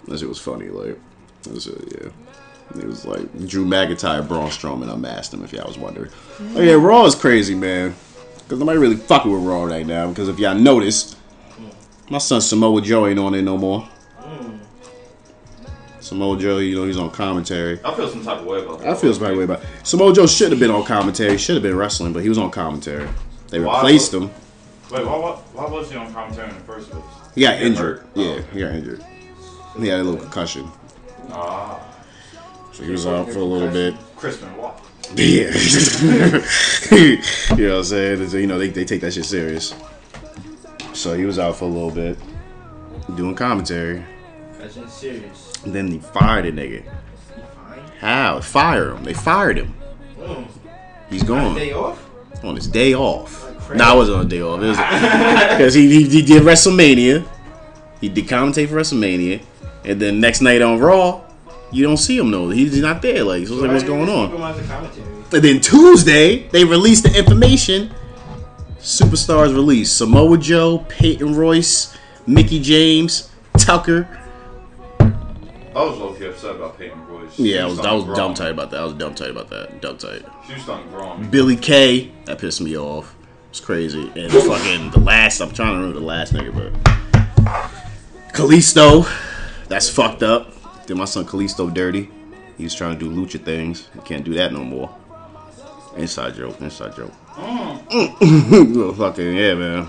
[0.07, 0.67] that shit was funny.
[0.67, 0.99] Like
[1.43, 2.09] that's it, yeah.
[2.77, 5.43] It was like Drew McIntyre, Braun Strowman unmasked him.
[5.43, 6.11] If y'all was wondering.
[6.55, 7.95] Oh yeah, Raw is crazy, man.
[8.47, 10.07] Cause nobody really fucking with Raw right now.
[10.09, 11.17] Because if y'all noticed,
[12.09, 13.87] my son Samoa Joe ain't on it no more.
[15.99, 17.79] Samoa Joe, you know, he's on commentary.
[17.83, 18.89] I feel some type of way about that.
[18.89, 19.69] I feel some type of way about it.
[19.81, 21.35] Samoa Joe should have been on commentary.
[21.39, 23.09] Should have been wrestling, but he was on commentary.
[23.49, 23.77] They Why?
[23.77, 24.29] replaced him.
[24.91, 25.15] Wait, why,
[25.53, 27.03] why, was he on commentary in the first place?
[27.33, 28.05] He got He injured.
[28.13, 29.03] Yeah, he got injured.
[29.79, 30.71] He had a little concussion,
[31.31, 31.79] Ah,
[32.75, 33.95] so he was out for a little bit.
[34.17, 34.83] Crispin Walk.
[35.15, 35.47] Yeah.
[36.91, 37.17] you
[37.55, 38.27] know what I'm saying?
[38.27, 39.73] So, you know, they, they take that shit serious.
[40.91, 42.17] So he was out for a little bit,
[43.15, 44.03] doing commentary.
[44.59, 45.53] That's serious.
[45.63, 46.83] And then he fired a nigga.
[47.99, 48.41] How?
[48.41, 49.05] Fire him.
[49.05, 49.73] They fired him.
[51.09, 51.55] He's gone.
[51.55, 52.09] Day off.
[52.43, 53.41] On his day off.
[53.61, 53.77] crazy.
[53.77, 54.59] Nah, I wasn't on a day off.
[54.61, 57.25] It because he, he, he did WrestleMania.
[58.01, 59.41] He did commentate for WrestleMania.
[59.85, 61.24] And then next night on Raw,
[61.75, 62.49] you don't see him though.
[62.49, 63.23] He's not there.
[63.23, 64.29] Like, so it's like, what's going on?
[64.29, 65.05] Keep him as a commentary.
[65.33, 67.93] And then Tuesday, they released the information.
[68.79, 71.97] Superstars released Samoa Joe, Peyton Royce,
[72.27, 74.07] Mickie James, Tucker.
[74.99, 77.37] I was low key upset about Peyton Royce.
[77.37, 78.79] Yeah, I was, I was dumb tight about that.
[78.79, 79.81] I was dumb tight about that.
[79.81, 80.23] Dumb tight.
[80.47, 81.29] She was stunk Braun.
[81.29, 83.13] Billie Kay, that pissed me off.
[83.49, 84.09] It's crazy.
[84.15, 86.71] And fucking the last, I'm trying to remember the last nigga, but
[88.33, 89.05] Kalisto,
[89.67, 90.54] that's fucked up.
[90.85, 92.09] Did my son Kalisto dirty?
[92.57, 93.89] He was trying to do lucha things.
[93.93, 94.95] He can't do that no more.
[95.97, 97.13] Inside joke, inside joke.
[97.37, 99.87] Well, fucking yeah, man.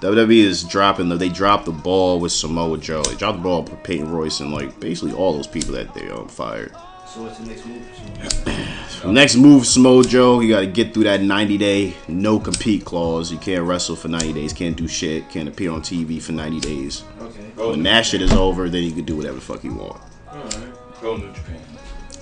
[0.00, 1.16] WWE is dropping the.
[1.16, 3.02] They dropped the ball with Samoa Joe.
[3.02, 6.08] They dropped the ball with Peyton Royce and like basically all those people that they
[6.10, 6.74] um, fired.
[7.06, 9.04] So what's the next move?
[9.12, 10.40] Next move, Samoa Joe.
[10.40, 13.32] You got to get through that 90 day no compete clause.
[13.32, 14.52] You can't wrestle for 90 days.
[14.52, 15.28] Can't do shit.
[15.30, 17.02] Can't appear on TV for 90 days.
[17.20, 17.40] Okay.
[17.56, 20.00] When that shit is over, then you can do whatever the fuck you want.
[20.40, 21.00] Alright.
[21.00, 21.60] Go New Japan.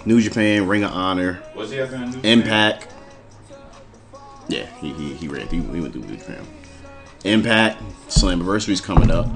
[0.04, 2.38] New Japan, Ring of Honor, Was he ever in New Japan?
[2.38, 2.88] Impact.
[4.48, 5.46] Yeah, he he, he ran.
[5.48, 6.46] He, he went through New Japan.
[7.24, 9.26] Impact Slammiversary's coming up.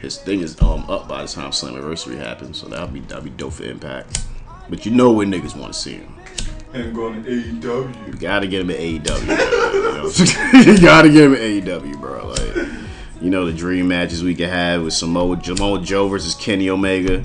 [0.00, 3.30] His thing is um up by the time Slammiversary happens, so that'll be that'll be
[3.30, 4.24] dope for Impact.
[4.68, 6.14] But you know where niggas want to see him.
[6.72, 8.06] And going to AEW.
[8.08, 9.26] You gotta get him at AEW.
[9.26, 9.72] bro,
[10.62, 10.72] you, know?
[10.72, 12.28] you gotta get him at AEW, bro.
[12.28, 12.68] Like,
[13.20, 17.24] you know the dream matches we could have with Samoa, Samoa Joe versus Kenny Omega,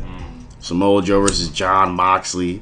[0.60, 2.62] Samoa Joe versus Jon Moxley,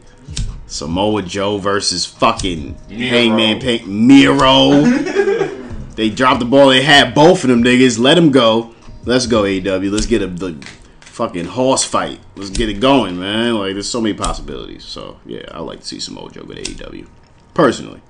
[0.67, 3.09] Samoa Joe versus fucking Miro.
[3.09, 4.81] Hangman Pink Miro.
[5.95, 6.69] they dropped the ball.
[6.69, 7.97] They had both of them niggas.
[7.97, 8.75] Let them go.
[9.05, 9.91] Let's go AEW.
[9.91, 10.53] Let's get a the
[10.99, 12.19] fucking horse fight.
[12.35, 13.55] Let's get it going, man.
[13.55, 14.83] Like there's so many possibilities.
[14.83, 17.07] So yeah, I like to see Samoa Joe go to AEW
[17.53, 18.01] personally.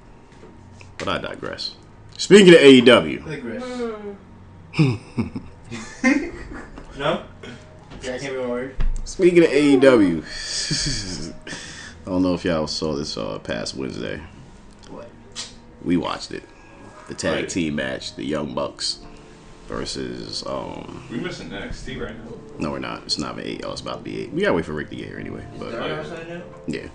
[0.97, 1.75] But I digress.
[2.17, 3.63] Speaking of AEW, Digress.
[4.73, 4.95] Hmm.
[6.99, 7.23] no?
[8.01, 8.75] Yeah, I can't be worried.
[9.07, 11.33] Speaking of AEW,
[12.05, 14.21] I don't know if y'all saw this uh, past Wednesday.
[14.89, 15.09] What?
[15.81, 16.43] We watched it.
[17.07, 17.49] The tag Right.
[17.49, 18.99] team match, the Young Bucks
[19.69, 21.07] versus um.
[21.09, 22.31] We missing NXT right now.
[22.59, 23.03] No, we're not.
[23.03, 23.61] It's not even eight.
[23.65, 24.33] Oh, it's about to be eight.
[24.33, 25.45] We gotta wait for Rick to get here anyway.
[25.57, 26.87] But Third yeah.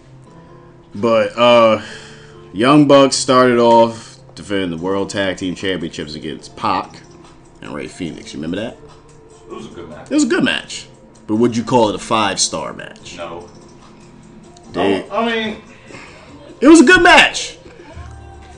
[0.95, 1.83] But uh,
[2.53, 6.95] Young Bucks started off defending the World Tag Team Championships against Pac
[7.63, 8.35] and Rey Fénix.
[8.35, 8.77] You remember that?
[9.47, 10.11] It was a good match.
[10.11, 10.89] It was a good match.
[11.33, 13.17] But would you call it a five star match?
[13.17, 13.49] No.
[14.73, 15.63] They- Oh, I mean,
[16.61, 17.57] It was a good match.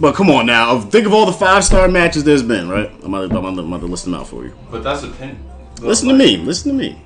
[0.01, 2.91] But come on now, think of all the five star matches there's been, right?
[3.05, 4.53] I'm about, to, I'm about to- I'm about to list them out for you.
[4.73, 5.39] but that's a pin.
[5.83, 6.37] Listen to me.
[6.39, 7.01] Listen to me.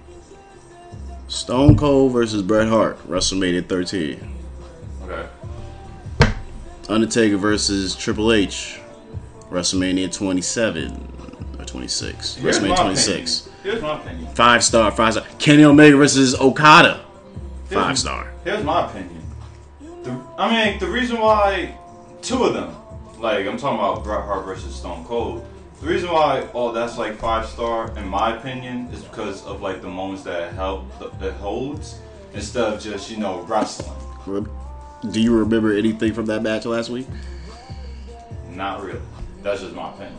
[1.28, 4.26] Stone Cold versus Bret Hart, WrestleMania 13.
[5.04, 5.28] Okay.
[6.88, 8.80] Undertaker versus Triple H,
[9.50, 11.12] WrestleMania 27
[11.58, 12.36] or 26.
[12.36, 12.76] Here's WrestleMania opinion.
[12.86, 13.47] 26.
[13.68, 14.26] Here's my opinion.
[14.34, 15.26] Five star, five star.
[15.38, 17.04] Kenny Omega versus Okada,
[17.64, 18.32] five Here's- star.
[18.42, 19.20] Here's my opinion.
[20.04, 21.76] The, I mean, the reason why
[22.22, 22.74] two of them,
[23.20, 25.44] like I'm talking about Bret Hart versus Stone Cold.
[25.82, 29.82] The reason why all that's like five star, in my opinion, is because of like
[29.82, 30.86] the moments that it help
[31.20, 31.98] it holds
[32.32, 34.48] instead of just you know wrestling.
[35.10, 37.06] Do you remember anything from that match last week?
[38.48, 39.02] Not really.
[39.42, 40.16] That's just my opinion.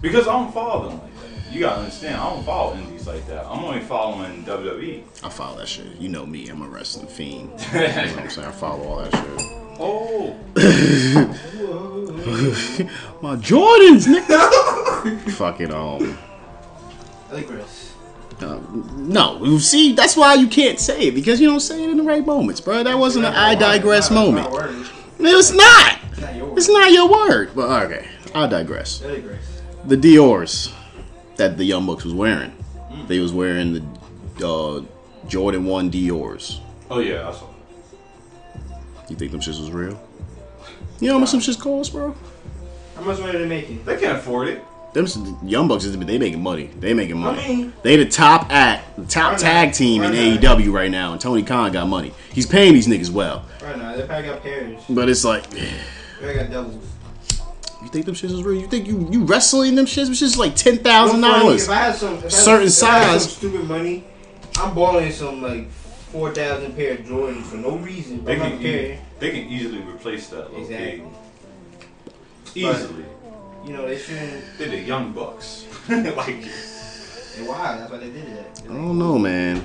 [0.00, 1.31] Because I don't follow them like that.
[1.52, 3.44] You gotta understand, I don't follow indies like that.
[3.44, 4.42] I'm only following.
[4.44, 5.02] WWE.
[5.22, 5.84] I follow that shit.
[5.98, 7.50] You know me, I'm a wrestling fiend.
[7.74, 8.48] you know what I'm saying?
[8.48, 9.24] I follow all that shit.
[9.78, 10.34] Oh,
[13.20, 15.30] My Jordans, nigga.
[15.32, 16.16] Fucking um.
[17.30, 17.92] I like Chris.
[18.40, 18.58] Uh,
[18.94, 21.98] no, you see, that's why you can't say it because you don't say it in
[21.98, 22.82] the right moments, bro.
[22.82, 24.50] That wasn't an I digress moment.
[24.50, 24.86] Not word.
[25.18, 25.98] It's not.
[26.12, 26.56] It's not your word.
[26.56, 27.50] It's not your word.
[27.54, 29.02] But okay, I digress.
[29.04, 29.60] I like Chris.
[29.84, 30.72] The Dior's
[31.42, 32.52] that the Young Bucks was wearing,
[33.08, 33.72] they was wearing
[34.38, 34.82] the uh,
[35.28, 36.60] Jordan One Dior's.
[36.90, 37.46] oh yeah, I saw.
[39.08, 40.00] You think them shits was real?
[41.00, 42.14] You know how much some shits cost, bro?
[42.94, 43.84] How much money did they make it?
[43.84, 44.62] They can't afford it.
[44.94, 45.06] Them
[45.44, 46.66] Young Bucks is they making money.
[46.78, 47.42] They making money.
[47.56, 49.72] mean- they the top act, the top Right tag now.
[49.74, 52.12] team in Right AEW right now, and Tony Khan got money.
[52.32, 54.80] He's paying these niggas well, Right now, they probably got pairs.
[54.88, 55.68] but it's like, They
[56.20, 56.91] probably got doubles.
[57.82, 58.60] You think them shits is real?
[58.60, 60.08] You think you you wrestling them shits?
[60.08, 61.64] Which is like ten thousand dollars.
[61.64, 63.22] If I had some if I had- Certain if I had size.
[63.24, 64.04] some stupid money,
[64.56, 68.24] I'm balling some like four thousand pair of Jordans for no reason.
[68.24, 70.52] They can, e- they can easily replace that.
[70.52, 71.02] Low Exactly.
[72.46, 72.68] key.
[72.68, 73.04] Easily.
[73.64, 74.44] You know they shouldn't.
[74.58, 75.66] They're the young bucks.
[75.88, 77.76] like, They why?
[77.78, 78.62] That's why they did it.
[78.64, 79.64] I don't know, man.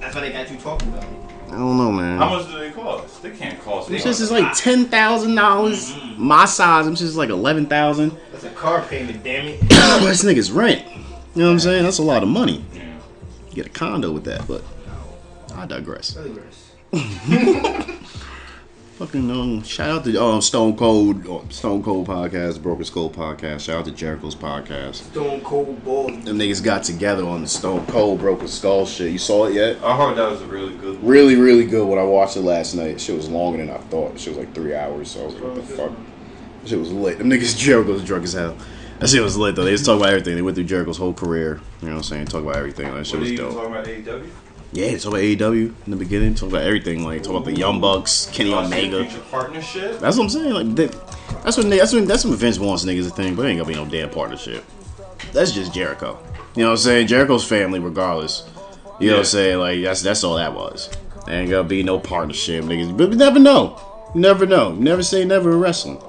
[0.00, 1.31] That's why they got you talking about it.
[1.52, 2.16] I don't know, man.
[2.18, 3.22] how much do they cost?
[3.22, 4.02] They can't cost Them me.
[4.02, 5.92] shits is like ten thousand dollars.
[5.92, 6.22] Mm-hmm.
[6.22, 8.16] My size, them shits is like eleven thousand.
[8.32, 9.60] That's a car payment, damn it.
[9.68, 10.82] this nigga's rent.
[11.34, 11.84] You know what I'm saying?
[11.84, 12.64] That's a lot of money.
[12.74, 12.82] Yeah.
[13.50, 14.62] You get a condo with that, but
[15.54, 16.16] I digress.
[16.16, 16.30] Really
[16.92, 18.11] worse.
[19.02, 23.62] Fucking um, shout out to um, Stone Cold, uh, Stone Cold podcast, Broken Skull podcast.
[23.62, 24.94] Shout out to Jericho's podcast.
[25.10, 26.06] Stone Cold Ball.
[26.06, 29.10] Them niggas got together on the Stone Cold Broken Skull shit.
[29.10, 29.82] You saw it yet?
[29.82, 31.04] I heard that was a really good one.
[31.04, 31.84] Really, really good.
[31.84, 34.20] When I watched it last night, shit was longer than I thought.
[34.20, 35.10] Shit was like three hours.
[35.10, 35.92] So I was like, what the fuck?
[36.64, 37.18] Shit was lit.
[37.18, 38.56] Them niggas Jericho's drunk as hell.
[39.00, 39.64] That shit was lit though.
[39.64, 40.36] They just talk about everything.
[40.36, 41.60] They went through Jericho's whole career.
[41.80, 42.26] You know what I'm saying?
[42.26, 42.94] Talk about everything.
[42.94, 43.54] That shit What was you dope.
[43.54, 44.30] talking about AEW?
[44.74, 46.34] Yeah, talk about AEW in the beginning.
[46.34, 47.04] Talk about everything.
[47.04, 49.06] Like talk about the Young Bucks, Kenny Omega.
[49.30, 49.98] Partnership?
[50.00, 50.52] That's what I'm saying.
[50.52, 50.92] Like that,
[51.44, 53.36] that's what that's what that's what Vince wants niggas to think.
[53.36, 54.64] But it ain't gonna be no damn partnership.
[55.32, 56.18] That's just Jericho.
[56.56, 57.06] You know what I'm saying?
[57.08, 58.48] Jericho's family, regardless.
[58.98, 59.58] You know what I'm saying?
[59.58, 60.88] Like that's that's all that was.
[61.26, 62.96] There ain't gonna be no partnership, niggas.
[62.96, 63.78] But we never know.
[64.14, 64.72] You never know.
[64.72, 66.00] You never say never in wrestling.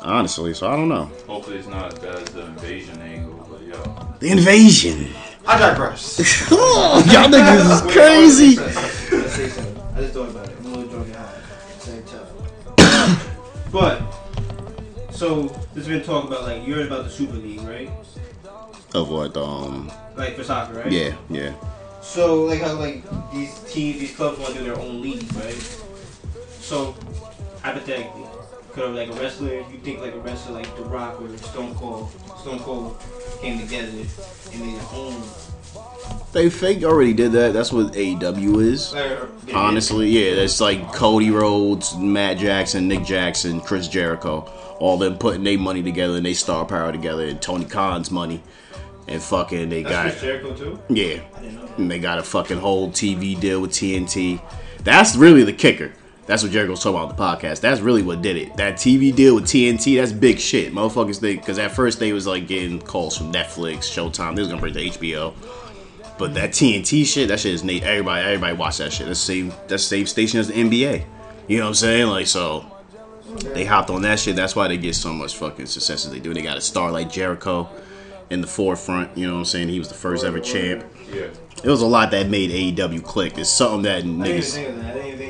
[0.00, 1.10] Honestly, so I don't know.
[1.26, 4.16] Hopefully it's not as bad as the invasion angle, but yo.
[4.20, 5.08] The invasion.
[5.46, 6.18] I digress.
[6.50, 8.56] Y'all niggas is crazy.
[8.56, 9.82] Let's say something.
[9.94, 10.56] I just thought about it.
[10.58, 11.40] I'm a little drunk and high.
[11.78, 13.68] Same tough.
[13.72, 14.02] but
[15.12, 17.90] so there's been talk about like you heard about the Super League, right?
[18.94, 19.36] Of what?
[19.36, 19.90] Um.
[20.16, 20.90] Like for soccer, right?
[20.90, 21.14] Yeah.
[21.30, 21.54] Yeah.
[22.02, 25.82] So like how like these teams, these clubs want to do their own league, right?
[26.60, 26.94] So
[27.62, 28.24] hypothetically,
[28.72, 32.10] could like a wrestler, you think like a wrestler like The Rock or Stone Cold,
[32.40, 32.96] Stone Cold
[33.40, 35.22] came together and made their own.
[36.32, 37.52] They fake already did that.
[37.52, 38.94] That's what AEW is.
[39.54, 44.40] Honestly, yeah, that's like Cody Rhodes, Matt Jackson, Nick Jackson, Chris Jericho,
[44.78, 48.42] all them putting their money together and they star power together, and Tony Khan's money,
[49.08, 50.80] and fucking they That's got Chris Jericho too.
[50.88, 51.66] yeah, I didn't know.
[51.66, 51.78] That.
[51.78, 54.40] and they got a fucking whole TV deal with TNT.
[54.82, 55.92] That's really the kicker.
[56.26, 57.60] That's what Jericho's talking about on the podcast.
[57.60, 58.56] That's really what did it.
[58.56, 60.72] That TV deal with TNT, that's big shit.
[60.72, 64.34] Motherfuckers think because at first they was like getting calls from Netflix, Showtime.
[64.34, 65.34] They was gonna bring it to HBO.
[66.18, 67.82] But that TNT shit, that shit is neat.
[67.84, 69.06] Everybody, everybody watch that shit.
[69.06, 69.48] That's the same.
[69.68, 71.04] That's the same station as the NBA.
[71.46, 72.06] You know what I'm saying?
[72.08, 72.66] Like so,
[73.54, 74.34] they hopped on that shit.
[74.34, 76.34] That's why they get so much fucking success as they do.
[76.34, 77.68] They got a star like Jericho.
[78.30, 79.16] in the forefront.
[79.16, 79.68] You know what I'm saying?
[79.68, 80.84] He was the first ever champ.
[81.12, 81.28] Yeah.
[81.62, 83.38] It was a lot that made AEW click.
[83.38, 85.25] It's something that I didn't even niggas.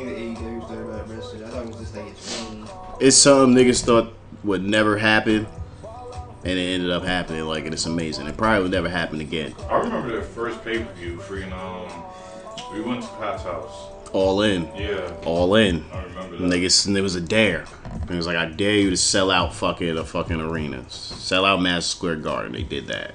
[2.99, 5.47] It's something niggas thought would never happen,
[6.45, 7.45] and it ended up happening.
[7.45, 8.27] Like, and it's amazing.
[8.27, 9.55] It probably would never happen again.
[9.69, 11.19] I remember their first pay per view.
[11.19, 12.05] Freaking um,
[12.73, 13.93] we went to Pat's house.
[14.13, 14.71] All in.
[14.75, 15.13] Yeah.
[15.25, 15.85] All in.
[15.93, 16.45] I remember that.
[16.45, 17.67] Niggas, and it was a dare.
[18.09, 20.89] It was like, I dare you to sell out fucking a fucking arena.
[20.89, 22.53] Sell out Madison Square Garden.
[22.53, 23.15] They did that.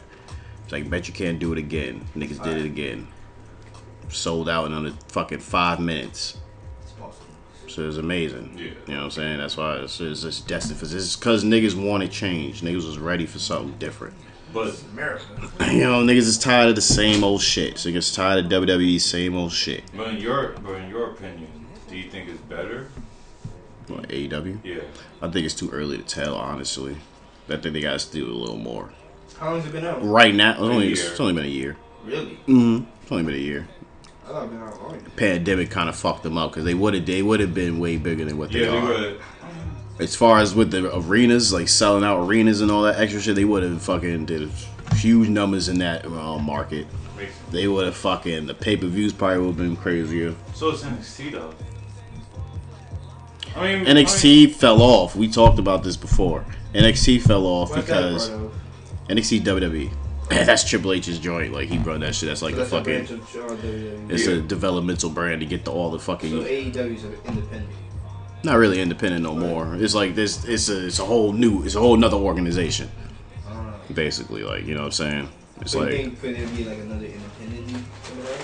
[0.64, 2.06] It's like, bet you can't do it again.
[2.16, 3.08] Niggas did it again.
[4.10, 6.38] Sold out in under fucking five minutes.
[7.72, 7.84] It's possible.
[7.84, 8.54] So it was amazing.
[8.58, 8.64] Yeah.
[8.64, 9.38] You know what I'm saying?
[9.38, 11.06] That's why it's, it's, it's destined for this.
[11.06, 12.62] It's because niggas wanted change.
[12.62, 14.16] Niggas was ready for something different.
[14.54, 15.26] But America.
[15.72, 17.78] You know, niggas is tired of the same old shit.
[17.78, 19.84] So niggas tired of WWE same old shit.
[19.96, 22.90] but in your but in your opinion, do you think it's better?
[23.88, 24.60] What, AEW?
[24.64, 24.82] Yeah.
[25.22, 26.98] I think it's too early to tell, honestly.
[27.50, 28.92] I think they got to do a little more.
[29.38, 30.04] How long's it been out?
[30.04, 31.76] Right now, it's only, it's only been a year.
[32.06, 32.40] Really?
[32.48, 32.86] Mm-hmm.
[33.02, 33.68] It's only been a year.
[35.16, 37.98] Pandemic kind of fucked them up because they would have they would have been way
[37.98, 38.84] bigger than what they Yeah, are.
[38.88, 39.22] would.
[40.00, 43.36] As far as with the arenas, like selling out arenas and all that extra shit,
[43.36, 44.50] they would have fucking did
[44.96, 46.88] huge numbers in that uh, market.
[47.52, 50.34] They would have fucking the pay per views probably would have been crazier.
[50.56, 51.54] So it's NXT though.
[53.56, 55.16] I mean NXT fell off.
[55.16, 56.46] We talked about this before.
[56.74, 58.54] NXT fell off because of?
[59.10, 59.92] NXT WWE.
[60.46, 61.54] That's Triple H's joint.
[61.54, 62.30] Like he run that shit.
[62.30, 63.06] That's like So a that's fucking.
[63.06, 64.12] branch of WWE.
[64.12, 66.30] It's a developmental brand to get the, all the fucking.
[66.32, 67.70] So AEW's independent.
[68.44, 69.76] not really independent no more.
[69.76, 70.44] It's like this.
[70.46, 70.88] It's a.
[70.88, 71.64] It's a whole new.
[71.64, 72.90] It's a whole nother organization.
[73.94, 75.30] Basically, like you know what I'm saying.
[75.60, 78.40] It's so like you think could there be like another independent league coming out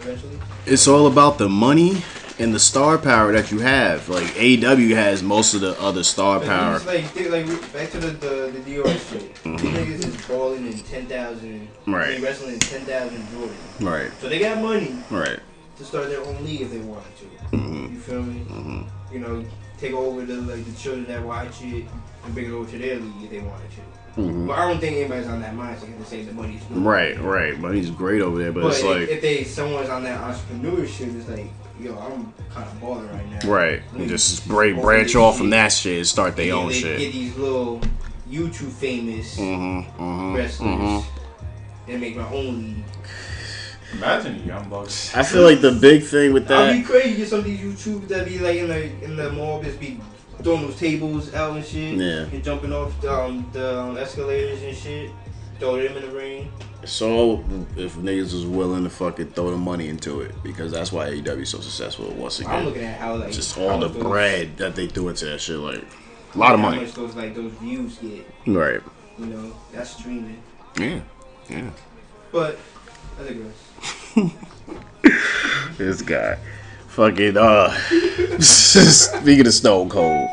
[0.00, 0.38] eventually?
[0.66, 2.02] it's all about the money
[2.38, 4.08] and the star power that you have.
[4.08, 6.78] Like AEW has most of the other star power.
[6.80, 9.34] Like, like back to the the, the Dior shit.
[9.44, 11.68] These niggas is balling in ten thousand.
[11.68, 11.94] Mm-hmm.
[11.94, 12.16] Right.
[12.16, 13.56] They wrestling in ten thousand Jordan.
[13.80, 14.10] Right.
[14.20, 15.38] So they got money Right.
[15.78, 17.56] to start their own league if they wanted to.
[17.56, 17.92] Mhm.
[17.94, 18.40] You feel me?
[18.48, 18.86] Mhm.
[19.12, 19.44] You know,
[19.78, 21.84] take over the like the children that watch it
[22.24, 23.80] and bring it over to their league if they wanted to.
[24.16, 24.46] Mhm.
[24.48, 26.78] But I don't think anybody's on that mindset to say the money's good.
[26.78, 27.20] Right.
[27.20, 27.58] Right.
[27.58, 29.08] Money's great over there, but, But, it's if, like.
[29.08, 31.46] if they someone's on that entrepreneurship, it's like,
[31.80, 33.48] yo, I'm kind of balling right now.
[33.48, 33.82] Right.
[33.92, 36.98] Let me Just break, branch off from that shit and start their own they shit.
[36.98, 37.80] Get these little
[38.30, 40.02] YouTube famous Mm-hmm.
[40.02, 40.34] Mm-hmm.
[40.36, 41.04] wrestlers mhm.
[41.88, 42.84] and make my own league.
[43.92, 45.16] Imagine the Young Bucks.
[45.16, 46.68] I feel like the big thing with that.
[46.70, 46.86] I'd be that.
[46.90, 49.80] crazy get some of these YouTubers that be like in the in the mall just
[49.80, 49.98] be
[50.42, 51.94] throwing those tables out and shit.
[51.96, 52.24] Yeah.
[52.24, 55.10] And jumping off the, um, the um, escalators and shit.
[55.58, 56.50] Throw them in the ring.
[56.86, 57.44] So
[57.76, 61.42] if niggas was willing to fucking throw the money into it, because that's why AEW
[61.42, 62.50] is so successful once again.
[62.54, 65.38] I'm looking at how like Just all the those- bread that they threw into that
[65.42, 65.84] shit, like
[66.34, 66.80] a lot of how money.
[66.82, 68.26] much those like those views get.
[68.46, 68.80] Right.
[69.18, 70.42] You know, that's streaming.
[70.78, 71.00] Yeah.
[71.50, 71.68] Yeah.
[72.32, 72.58] But
[73.20, 74.32] I digress.
[75.76, 76.38] This guy.
[76.90, 77.70] Fucking uh
[78.40, 80.28] speaking of Stone Cold.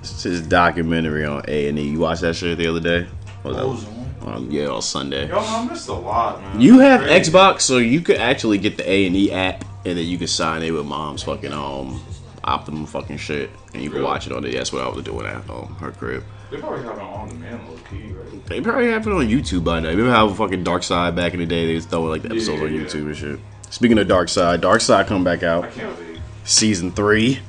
[0.00, 1.88] It's his documentary on A and E.
[1.88, 3.06] You watched that shit the other day?
[3.42, 4.26] Was that?
[4.26, 5.28] Um, yeah, on Sunday.
[5.28, 6.60] Yo, I missed a lot, man.
[6.60, 7.30] You have Crazy.
[7.30, 10.26] Xbox, so you could actually get the A and E app, and then you can
[10.26, 12.00] sign in with mom's fucking um
[12.44, 14.04] Optimum fucking shit, and you can Really?
[14.10, 14.52] watch it on there.
[14.52, 16.22] That's what I was doing at um her crib.
[16.50, 18.46] They probably have it on demand low key, right?
[18.46, 19.88] They probably have it on YouTube by now.
[19.88, 21.66] Remember how fucking Dark Side back in the day?
[21.66, 22.80] They was throwing like the episodes Yeah, on yeah.
[22.82, 23.40] YouTube and shit.
[23.70, 26.20] Speaking of Dark Side, Dark Side come back I out can't wait.
[26.44, 27.40] season three.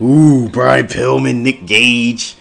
[0.00, 2.36] Ooh, Brian Pillman, Nick Gage,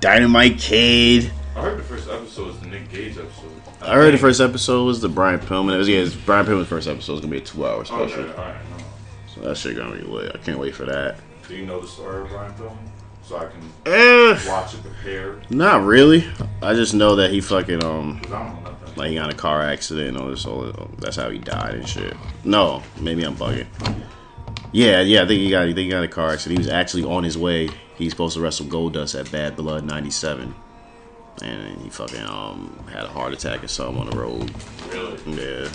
[0.00, 1.30] Dynamite Kid.
[1.56, 3.50] I heard the first episode was the Nick Gage episode.
[3.82, 5.74] I heard the first episode was the Brian Pillman.
[5.74, 7.12] It was yeah, it's Brian Pillman's first episode.
[7.14, 8.04] It's gonna be a two-hour special.
[8.22, 8.54] Okay, no.
[9.34, 10.32] So that shit gonna be lit.
[10.34, 11.16] I can't wait for that.
[11.48, 12.76] Do you know the story of Brian Pillman?
[13.22, 15.50] So I can Eh, watch it prepared.
[15.50, 16.26] not really.
[16.62, 18.20] I just know that he fucking um
[18.94, 19.02] Because I don't know nothing.
[19.02, 20.46] like he got in a car accident and all this.
[20.46, 22.16] All that's how he died and shit.
[22.44, 23.66] No, maybe I'm bugging.
[24.72, 25.22] Yeah, yeah.
[25.22, 25.62] I think he got.
[25.62, 26.58] I think he got in a car accident.
[26.58, 27.68] He was actually on his way.
[27.96, 30.54] He's supposed to wrestle Goldust at Bad Blood '97,
[31.42, 34.52] and he fucking um had a heart attack or something on the road.
[34.90, 35.18] Really?
[35.40, 35.68] Yeah.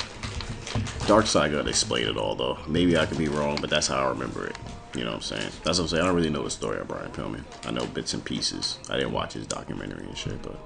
[1.07, 2.57] Dark Side gotta explain it all though.
[2.67, 4.55] Maybe I could be wrong, but that's how I remember it.
[4.95, 5.51] You know what I'm saying?
[5.63, 6.03] That's what I'm saying.
[6.03, 7.43] I don't really know the story of Brian Pillman.
[7.65, 8.79] I know bits and pieces.
[8.89, 10.59] I didn't watch his documentary and shit, but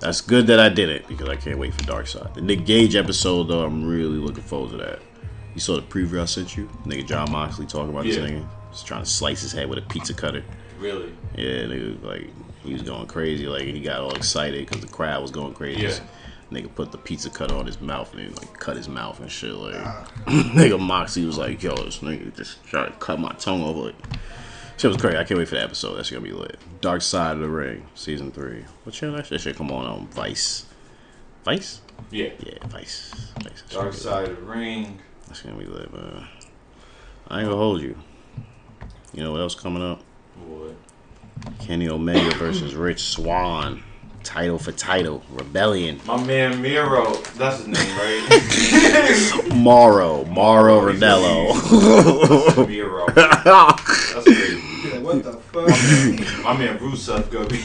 [0.00, 2.34] that's good that I did it because I can't wait for Dark Side.
[2.34, 4.98] The Nick Gage episode though, I'm really looking forward to that.
[5.54, 6.68] You saw the preview I sent you?
[6.84, 8.24] Nigga Jon Moxley talking about this Yeah.
[8.26, 8.46] nigga.
[8.72, 10.42] Just trying to slice his head with a pizza cutter.
[10.80, 11.12] Really?
[11.36, 12.28] Yeah, nigga, like
[12.64, 13.46] he was going crazy.
[13.46, 15.82] Like he got all excited because the crowd was going crazy.
[15.82, 15.98] Yeah.
[16.50, 19.30] Nigga put the pizza cutter on his mouth and he like cut his mouth and
[19.30, 19.54] shit.
[19.54, 19.74] Like
[20.26, 23.86] nigga Moxie was like, yo, this nigga just trying to cut my tongue over.
[23.86, 23.94] Like,
[24.76, 25.16] shit was crazy.
[25.16, 25.96] I can't wait for the episode.
[25.96, 26.58] That's gonna be lit.
[26.80, 28.64] Dark Side of the Ring, season three.
[28.84, 29.30] What channel that shit?
[29.30, 30.66] That shit come on on Vice.
[31.44, 31.80] Vice.
[32.10, 32.30] Yeah.
[32.40, 33.32] Yeah, Vice.
[33.42, 33.62] Vice.
[33.70, 34.98] Dark Side of the Ring.
[35.26, 36.26] That's gonna be lit, man.
[37.28, 37.96] I ain't gonna hold you.
[39.12, 40.02] You know what else coming up?
[40.46, 40.74] What?
[41.60, 43.82] Kenny Omega versus Rich Swann.
[44.24, 45.22] Title for title.
[45.30, 46.00] Rebellion.
[46.06, 47.14] My man Miro.
[47.36, 49.46] That's his name, right?
[49.54, 50.24] Morrow.
[50.24, 52.66] Morrow Rodello.
[52.66, 53.06] Miro.
[53.14, 54.90] That's crazy.
[54.90, 55.68] Like, what the fuck?
[56.44, 57.58] My man Rusev gonna be.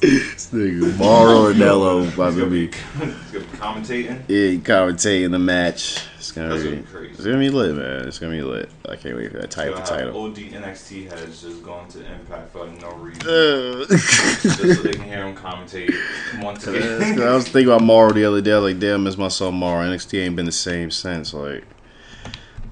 [0.00, 2.66] This nigga, Morrow Rodello about He's to gonna be.
[2.66, 4.22] be, he's gonna be commentating.
[4.28, 6.04] Yeah, he commentating the match.
[6.26, 6.70] It's gonna That's be.
[6.70, 7.12] gonna be crazy.
[7.12, 8.08] It's gonna be lit, man.
[8.08, 8.68] It's gonna be lit.
[8.88, 10.24] I can't wait for that title Gonna title.
[10.24, 13.22] OD NXT has just gone to Impact for no reason.
[13.22, 15.94] Uh, just so they can hear him commentate
[16.42, 17.22] once again.
[17.22, 18.50] I was thinking about Morrow the other day.
[18.54, 19.86] I was like, damn, miss my son Morrow.
[19.86, 21.32] NXT ain't been the same since.
[21.32, 21.62] Like,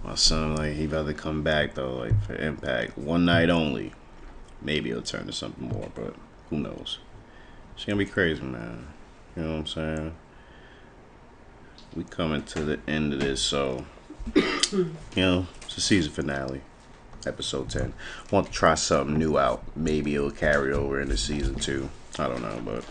[0.03, 2.99] my son, like, he about to come back, though, like, for Impact.
[2.99, 3.93] One night only.
[4.63, 6.17] Maybe it'll turn to something more, but
[6.51, 6.99] who knows?
[7.77, 8.89] It's gonna be crazy, man.
[9.37, 10.15] You know what I'm saying?
[11.95, 13.85] We coming to the end of this, so,
[14.35, 16.61] you know, it's a season finale.
[17.27, 17.95] Episode 10.
[18.31, 19.63] Want to try something new out.
[19.77, 21.89] Maybe it'll carry over into season 2.
[22.19, 22.85] I don't know, but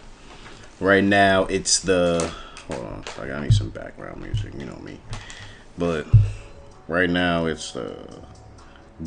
[0.80, 2.34] right now it's the
[2.68, 4.99] hold on like i need some background music you know me
[5.78, 6.06] but
[6.88, 7.95] right now it's the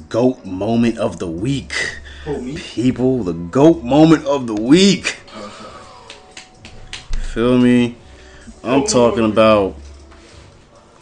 [0.09, 1.72] goat moment of the week
[2.26, 2.57] me?
[2.57, 5.07] people the goat moment of the week
[7.32, 7.97] feel me
[8.64, 9.76] i'm talking about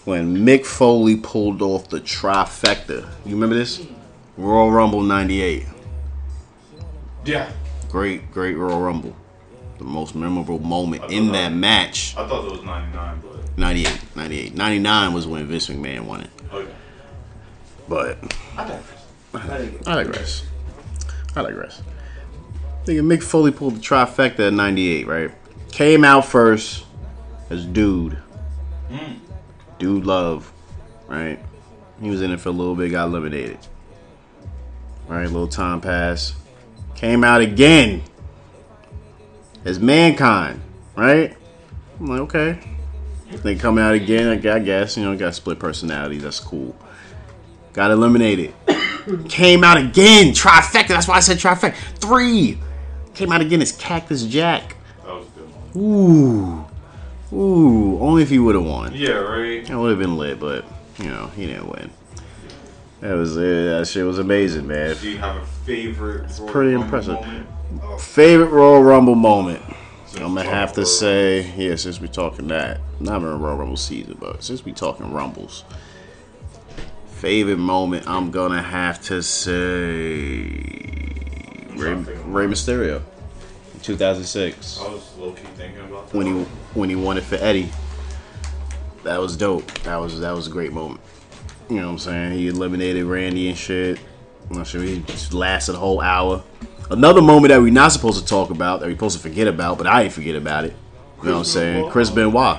[0.05, 3.86] when mick foley pulled off the trifecta you remember this
[4.36, 5.66] royal rumble 98
[7.24, 7.50] yeah.
[7.88, 9.16] great great royal rumble
[9.78, 14.55] the most memorable moment in that match I thought it was 99, but 98, 98.
[14.55, 16.30] 99 was when Vince McMahon won it.
[16.50, 16.72] Oh, okay.
[17.88, 18.18] But
[18.57, 19.86] I digress.
[19.86, 20.46] I digress.
[21.36, 21.82] I digress.
[22.84, 25.30] Nigga, Mick Foley pulled the trifecta at 98, right?
[25.70, 26.84] Came out first
[27.50, 28.18] as Dude.
[28.90, 29.18] Mm.
[29.85, 30.51] Dude Love,
[31.09, 31.39] right?
[32.01, 33.59] He was in it for a little bit, got eliminated.
[35.07, 36.37] Right, little time passed.
[36.95, 38.03] Came out again
[39.66, 40.62] as Mankind,
[40.97, 41.37] right?
[42.01, 42.59] I'm like, okay.
[43.43, 46.74] They come out again, I gu- I guess, you know, got split personalities, that's cool.
[47.74, 48.55] Got eliminated.
[49.28, 50.89] Came out again, trifecta.
[50.89, 51.74] That's why I said trifecta.
[51.99, 52.59] Three.
[53.12, 54.76] Came out again as Cactus Jack.
[55.05, 55.85] That was a good one.
[55.85, 56.73] Ooh.
[57.32, 57.98] Ooh.
[58.00, 58.92] Only if he would have won.
[58.94, 59.66] Yeah, right.
[59.66, 60.64] That would have been lit, but,
[60.98, 61.90] you know, he didn't win.
[63.00, 64.96] That was uh, that shit was amazing, man.
[64.96, 66.24] Do you have a favorite?
[66.24, 67.18] It's pretty impressive.
[67.98, 69.62] Favorite Royal Rumble moment.
[70.16, 74.16] I'm gonna have to say, yeah, since we're talking that, not in Royal Rumble season,
[74.18, 75.64] but since we're talking Rumbles,
[77.08, 80.44] favorite moment, I'm gonna have to say
[81.76, 83.02] Rey, Rey Mysterio,
[83.85, 86.16] 2006, I was low key thinking about that.
[86.16, 86.32] when he
[86.72, 87.68] when he won it for Eddie.
[89.03, 89.66] That was dope.
[89.82, 91.01] That was that was a great moment.
[91.68, 92.39] You know what I'm saying?
[92.39, 93.99] He eliminated Randy and shit.
[94.51, 96.43] I'm not sure he just lasted a whole hour.
[96.91, 99.78] Another moment that we're not supposed to talk about, that we're supposed to forget about,
[99.78, 100.74] but I ain't forget about it.
[101.18, 101.91] You know what I'm saying?
[101.91, 102.59] Chris Benoit.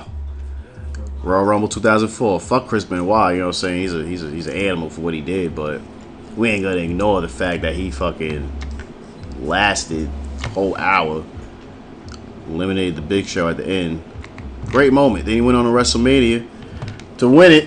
[1.22, 2.40] Royal Rumble 2004.
[2.40, 3.34] Fuck Chris Benoit.
[3.34, 3.80] You know what I'm saying?
[3.82, 5.80] He's a he's a he's an animal for what he did, but
[6.36, 8.52] we ain't gonna ignore the fact that he fucking
[9.40, 11.24] lasted a whole hour,
[12.48, 14.02] eliminated the Big Show at the end.
[14.66, 15.24] Great moment.
[15.26, 16.46] Then he went on to WrestleMania
[17.18, 17.64] to win it.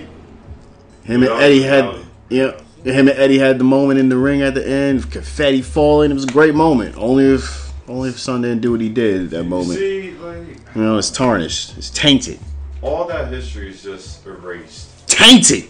[1.04, 1.94] Him and Eddie had
[2.28, 2.52] yeah.
[2.84, 6.10] Him and Eddie had the moment in the ring at the end, confetti falling.
[6.10, 6.96] It was a great moment.
[6.96, 9.78] Only if only if Son didn't do what he did at that moment.
[9.78, 11.76] See, like You know, it's tarnished.
[11.76, 12.38] It's tainted.
[12.82, 15.06] all that history is just erased.
[15.08, 15.64] Tainted.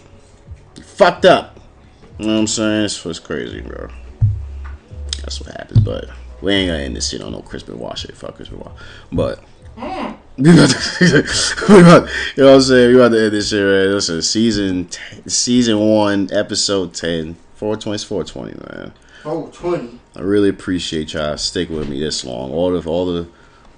[0.76, 1.58] You fucked up.
[2.18, 2.84] You know what I'm saying?
[2.84, 3.88] It's, it's crazy, bro.
[5.22, 6.10] That's what happens, but
[6.42, 8.16] we ain't gonna end this shit on no Chris Benoit shit.
[8.16, 8.38] Fuck.
[9.12, 9.42] But
[9.76, 10.16] mm.
[11.68, 12.88] we about, you know what I'm saying?
[12.88, 13.92] We about to end this shit, right?
[13.92, 18.92] Listen, season t- season one, episode 10, 420, 420, man.
[19.24, 20.00] Oh, 20.
[20.16, 22.52] I really appreciate y'all sticking with me this long.
[22.52, 23.28] All the all the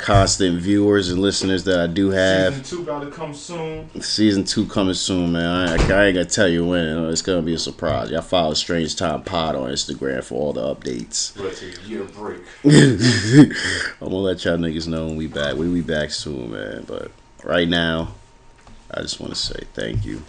[0.02, 2.54] constant viewers and listeners that I do have.
[2.54, 4.02] Season two about to come soon.
[4.02, 5.68] Season two coming soon, man.
[5.68, 6.98] I, I ain't gonna tell you when.
[6.98, 8.10] Uh, it's gonna be a surprise.
[8.10, 11.38] Y'all follow Strange Time Pod on Instagram for all the updates.
[11.38, 12.42] Let's take a year break.
[12.64, 15.54] I'm gonna let y'all niggas know when we back.
[15.54, 16.84] We be back soon, man.
[16.86, 17.12] But
[17.44, 18.14] right now,
[18.90, 20.22] I just want to say thank you.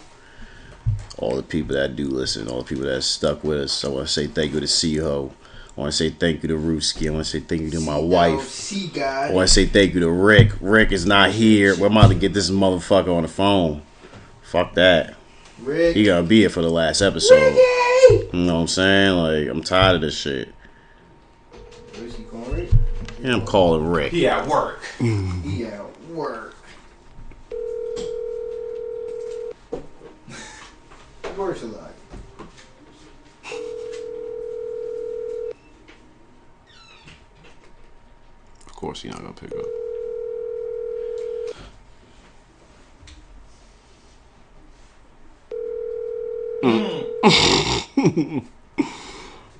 [1.18, 3.84] All the people that do listen, all the people that stuck with us.
[3.84, 5.32] I want to say thank you to C-Ho.
[5.76, 7.08] I want to say thank you to Rooski.
[7.08, 8.42] I want to say thank you to my wife.
[8.48, 10.52] See, I want to say thank you to Rick.
[10.60, 11.76] Rick is not here.
[11.76, 13.82] We're about to get this motherfucker on the phone.
[14.42, 15.16] Fuck that.
[15.60, 15.96] Rick.
[15.96, 17.56] He gonna be here for the last episode.
[18.10, 19.16] You know what I'm saying?
[19.16, 20.48] Like, I'm tired of this shit.
[21.96, 22.70] Where's he calling Rick?
[23.22, 24.12] And I'm calling Rick.
[24.12, 24.80] He at work.
[25.00, 25.90] He out.
[26.10, 26.52] Word.
[31.36, 31.93] Works a lot.
[38.74, 39.66] Of course, he's not gonna pick up.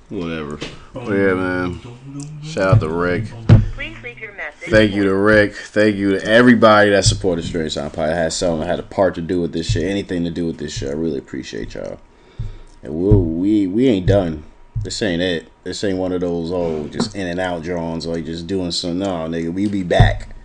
[0.09, 0.59] Whatever.
[0.93, 1.79] But yeah, man.
[2.43, 3.27] Shout out to Rick.
[3.73, 4.69] Please leave your message.
[4.69, 5.55] Thank you to Rick.
[5.55, 8.09] Thank you to everybody that supported Straight Sound Pie.
[8.09, 9.83] Had something had a part to do with this shit.
[9.83, 10.89] Anything to do with this shit.
[10.89, 12.01] I really appreciate y'all.
[12.83, 14.43] And we we we ain't done.
[14.85, 15.47] This ain't it.
[15.63, 18.99] This ain't one of those old just in and out drawings like just doing some.
[18.99, 20.35] No, nigga, we be back.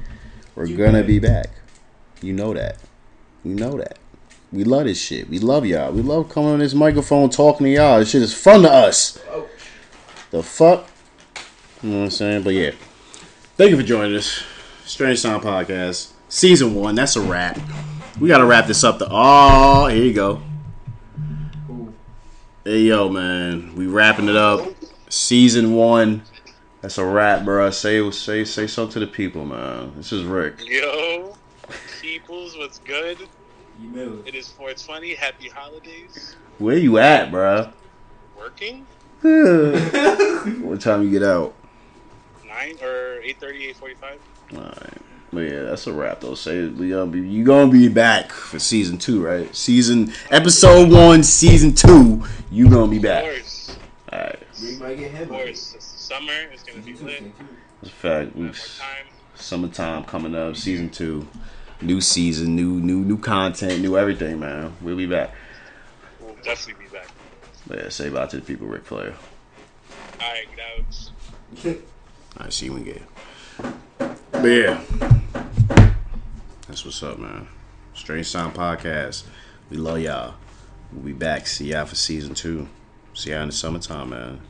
[0.54, 1.50] We're gonna be back.
[2.22, 2.78] You know that.
[3.44, 3.98] You know that.
[4.50, 5.28] We love this shit.
[5.28, 5.92] We love y'all.
[5.92, 7.98] We love coming on this microphone talking to y'all.
[7.98, 9.22] This shit is fun to us.
[10.30, 10.88] The fuck?
[11.82, 12.42] You know what I'm saying?
[12.42, 12.70] But yeah.
[13.58, 14.42] Thank you for joining us.
[14.86, 16.12] Strange Sound Podcast.
[16.30, 16.94] Season one.
[16.94, 17.58] That's a wrap.
[18.18, 18.98] We gotta wrap this up.
[18.98, 20.40] The oh, here you go.
[22.70, 23.74] Hey yo, man.
[23.74, 24.64] We wrapping it up.
[25.08, 26.22] Season one.
[26.82, 27.68] That's a wrap, bro.
[27.70, 29.92] Say say say something to the people, man.
[29.96, 30.60] This is Rick.
[30.64, 31.36] Yo,
[32.00, 33.18] peoples, what's good?
[33.80, 34.22] You.
[34.24, 35.16] It is 420.
[35.16, 36.36] Happy holidays.
[36.58, 37.72] Where you at, bro?
[38.38, 38.86] Working?
[39.20, 41.52] what time you get out?
[42.46, 44.56] 9 or 8.30, 8.45?
[44.56, 45.09] Alright.
[45.32, 46.34] But yeah, that's a wrap though.
[46.34, 49.54] Say we gonna be you gonna be back for season two, right?
[49.54, 53.24] Season episode one, season two, you gonna be Of back.
[53.24, 53.76] course.
[54.12, 54.38] Alright.
[54.60, 55.74] We might get Of course.
[55.76, 56.32] It's summer.
[56.52, 57.22] It's going to be lit.
[57.80, 58.34] That's a fact.
[58.34, 59.06] We, More time.
[59.36, 61.28] summertime coming up, season two.
[61.80, 64.74] New season, new new new content, new everything, man.
[64.82, 65.32] We'll be back.
[66.20, 67.06] We'll definitely be back.
[67.68, 69.14] But yeah, say bye to the people, Rick Flair.
[70.20, 70.46] All right,
[71.64, 71.72] now
[72.38, 73.02] I see you when you get.
[73.98, 74.80] But yeah,
[76.66, 77.46] that's what's up, man.
[77.94, 79.24] Strange Sound Podcast.
[79.68, 80.34] We love y'all.
[80.92, 81.46] We'll be back.
[81.46, 82.68] See y'all for season two.
[83.12, 84.40] See y'all in the summertime, man.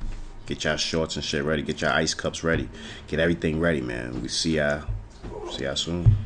[0.47, 1.63] Get y'all shorts and shit ready.
[1.63, 2.69] Get y'all ice cups ready.
[3.09, 4.23] Get everything ready, man.
[4.23, 4.85] We see y'all.
[5.51, 6.17] See y'all soon.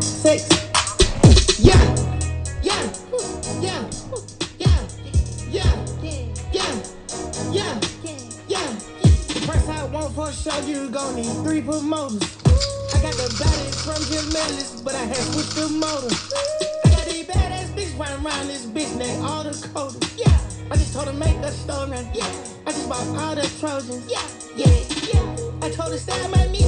[0.00, 0.48] Six.
[1.58, 2.11] Yeah,
[10.02, 12.22] want for show, you gon' need three promoters.
[12.94, 16.14] I got the body from Jim Ellis, but I had switched the motor.
[16.84, 20.02] I got these badass bitch running around this bitch named all the coders.
[20.16, 20.32] Yeah,
[20.70, 21.90] I just told her make a story.
[22.14, 22.26] Yeah,
[22.66, 24.06] I just bought all the Trojans.
[24.10, 24.22] Yeah,
[24.56, 24.74] yeah,
[25.12, 25.66] yeah.
[25.66, 26.66] I told her style my mix.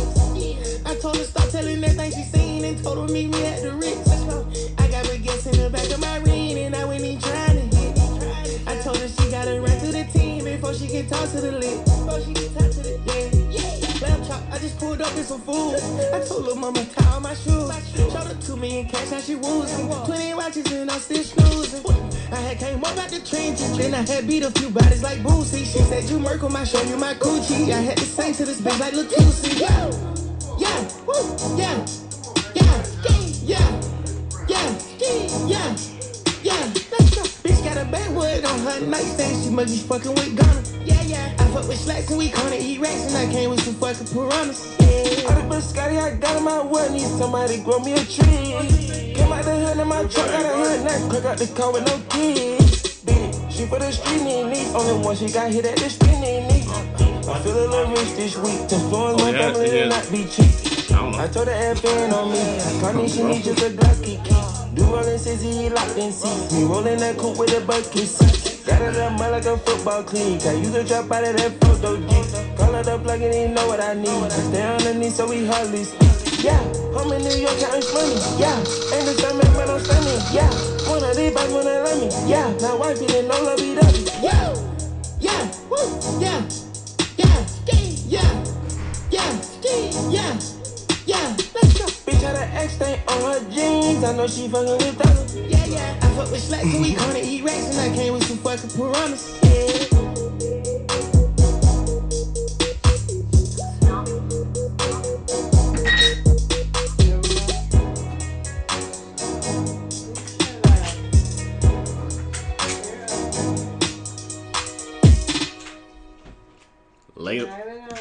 [0.86, 3.72] I told her stop telling everything she seen and told her meet me at the
[3.72, 4.10] Ritz.
[4.78, 7.76] I got baguettes in the back of my ring and I went in trying to
[7.76, 7.98] hit.
[8.68, 11.52] I told her she gotta run to the team before she can talk to the
[11.52, 11.84] lit.
[11.84, 12.73] Before she can talk
[13.06, 13.30] yeah.
[13.50, 14.00] yeah.
[14.02, 15.76] Lamb chop, I just pulled up in some food.
[16.12, 17.70] I told her mama tie all my shoes.
[17.94, 19.88] Showed her two million cash, now she woozing.
[20.04, 21.84] Twenty watches and I'm still snoozing.
[22.32, 25.18] I had came up out the trenches, then I had beat a few bodies like
[25.18, 25.64] Boosie.
[25.64, 27.70] She said you murk on my show, you my coochie.
[27.72, 29.60] I had to sing to this bitch like Lil Tusi.
[29.60, 29.90] Yeah,
[30.58, 31.86] yeah, woo, yeah,
[32.54, 32.84] yeah,
[33.44, 33.68] yeah,
[34.48, 34.78] yeah,
[35.46, 35.76] yeah,
[36.42, 36.72] yeah.
[36.90, 37.14] Let's.
[37.44, 39.44] Bitch got a backwood on her nightstand.
[39.44, 40.73] She must be fucking with Ghana.
[41.06, 41.34] Yeah.
[41.38, 44.06] I fuck with slacks and we gonna eat rats and I came with some fucking
[44.08, 44.76] piranhas.
[44.80, 45.28] Yeah.
[45.28, 49.14] All the biscotti I got in my wood need somebody grow me a tree.
[49.14, 51.72] Came out the hood in my truck, got a hood now crack out the car
[51.72, 53.02] with no keys.
[53.04, 53.52] Beat it.
[53.52, 54.68] She for the street need neat.
[54.74, 56.68] Only one she got hit at the street need neat.
[57.28, 58.68] I feel a little rich this week.
[58.68, 60.64] To influence my oh, yeah, family and not be cheap.
[61.16, 62.80] I told her FN on me.
[62.80, 64.74] Connie, she need just a Glocky key.
[64.74, 66.52] Do rolling since he locked in seats.
[66.52, 68.53] Me rolling that coupe with a bucket seat.
[68.66, 70.46] Got it up mud like a football cleat.
[70.46, 72.56] I use a drop out of that photo G.
[72.56, 74.08] Call it up plug and he know what I need.
[74.08, 76.42] I stay underneath so we hardly speak.
[76.42, 76.56] Yeah,
[76.96, 78.16] home in New York counting money.
[78.40, 78.56] Yeah,
[78.92, 80.20] ain't the same man I'm standing.
[80.32, 80.48] Yeah,
[80.88, 82.08] wanna these boys wanna let me.
[82.24, 83.94] Yeah, now wife didn't know love be done.
[84.24, 84.56] Yeah,
[85.20, 86.33] yeah, woo, yeah,
[92.64, 94.04] Bitch had an X stain on her jeans.
[94.04, 95.36] I know she fucking with dollars.
[95.36, 95.98] Yeah, yeah.
[96.00, 98.70] I fuck with slacks and we gonna eat rats and I came with some fucking
[98.70, 99.38] piranhas.
[99.42, 99.83] Yeah.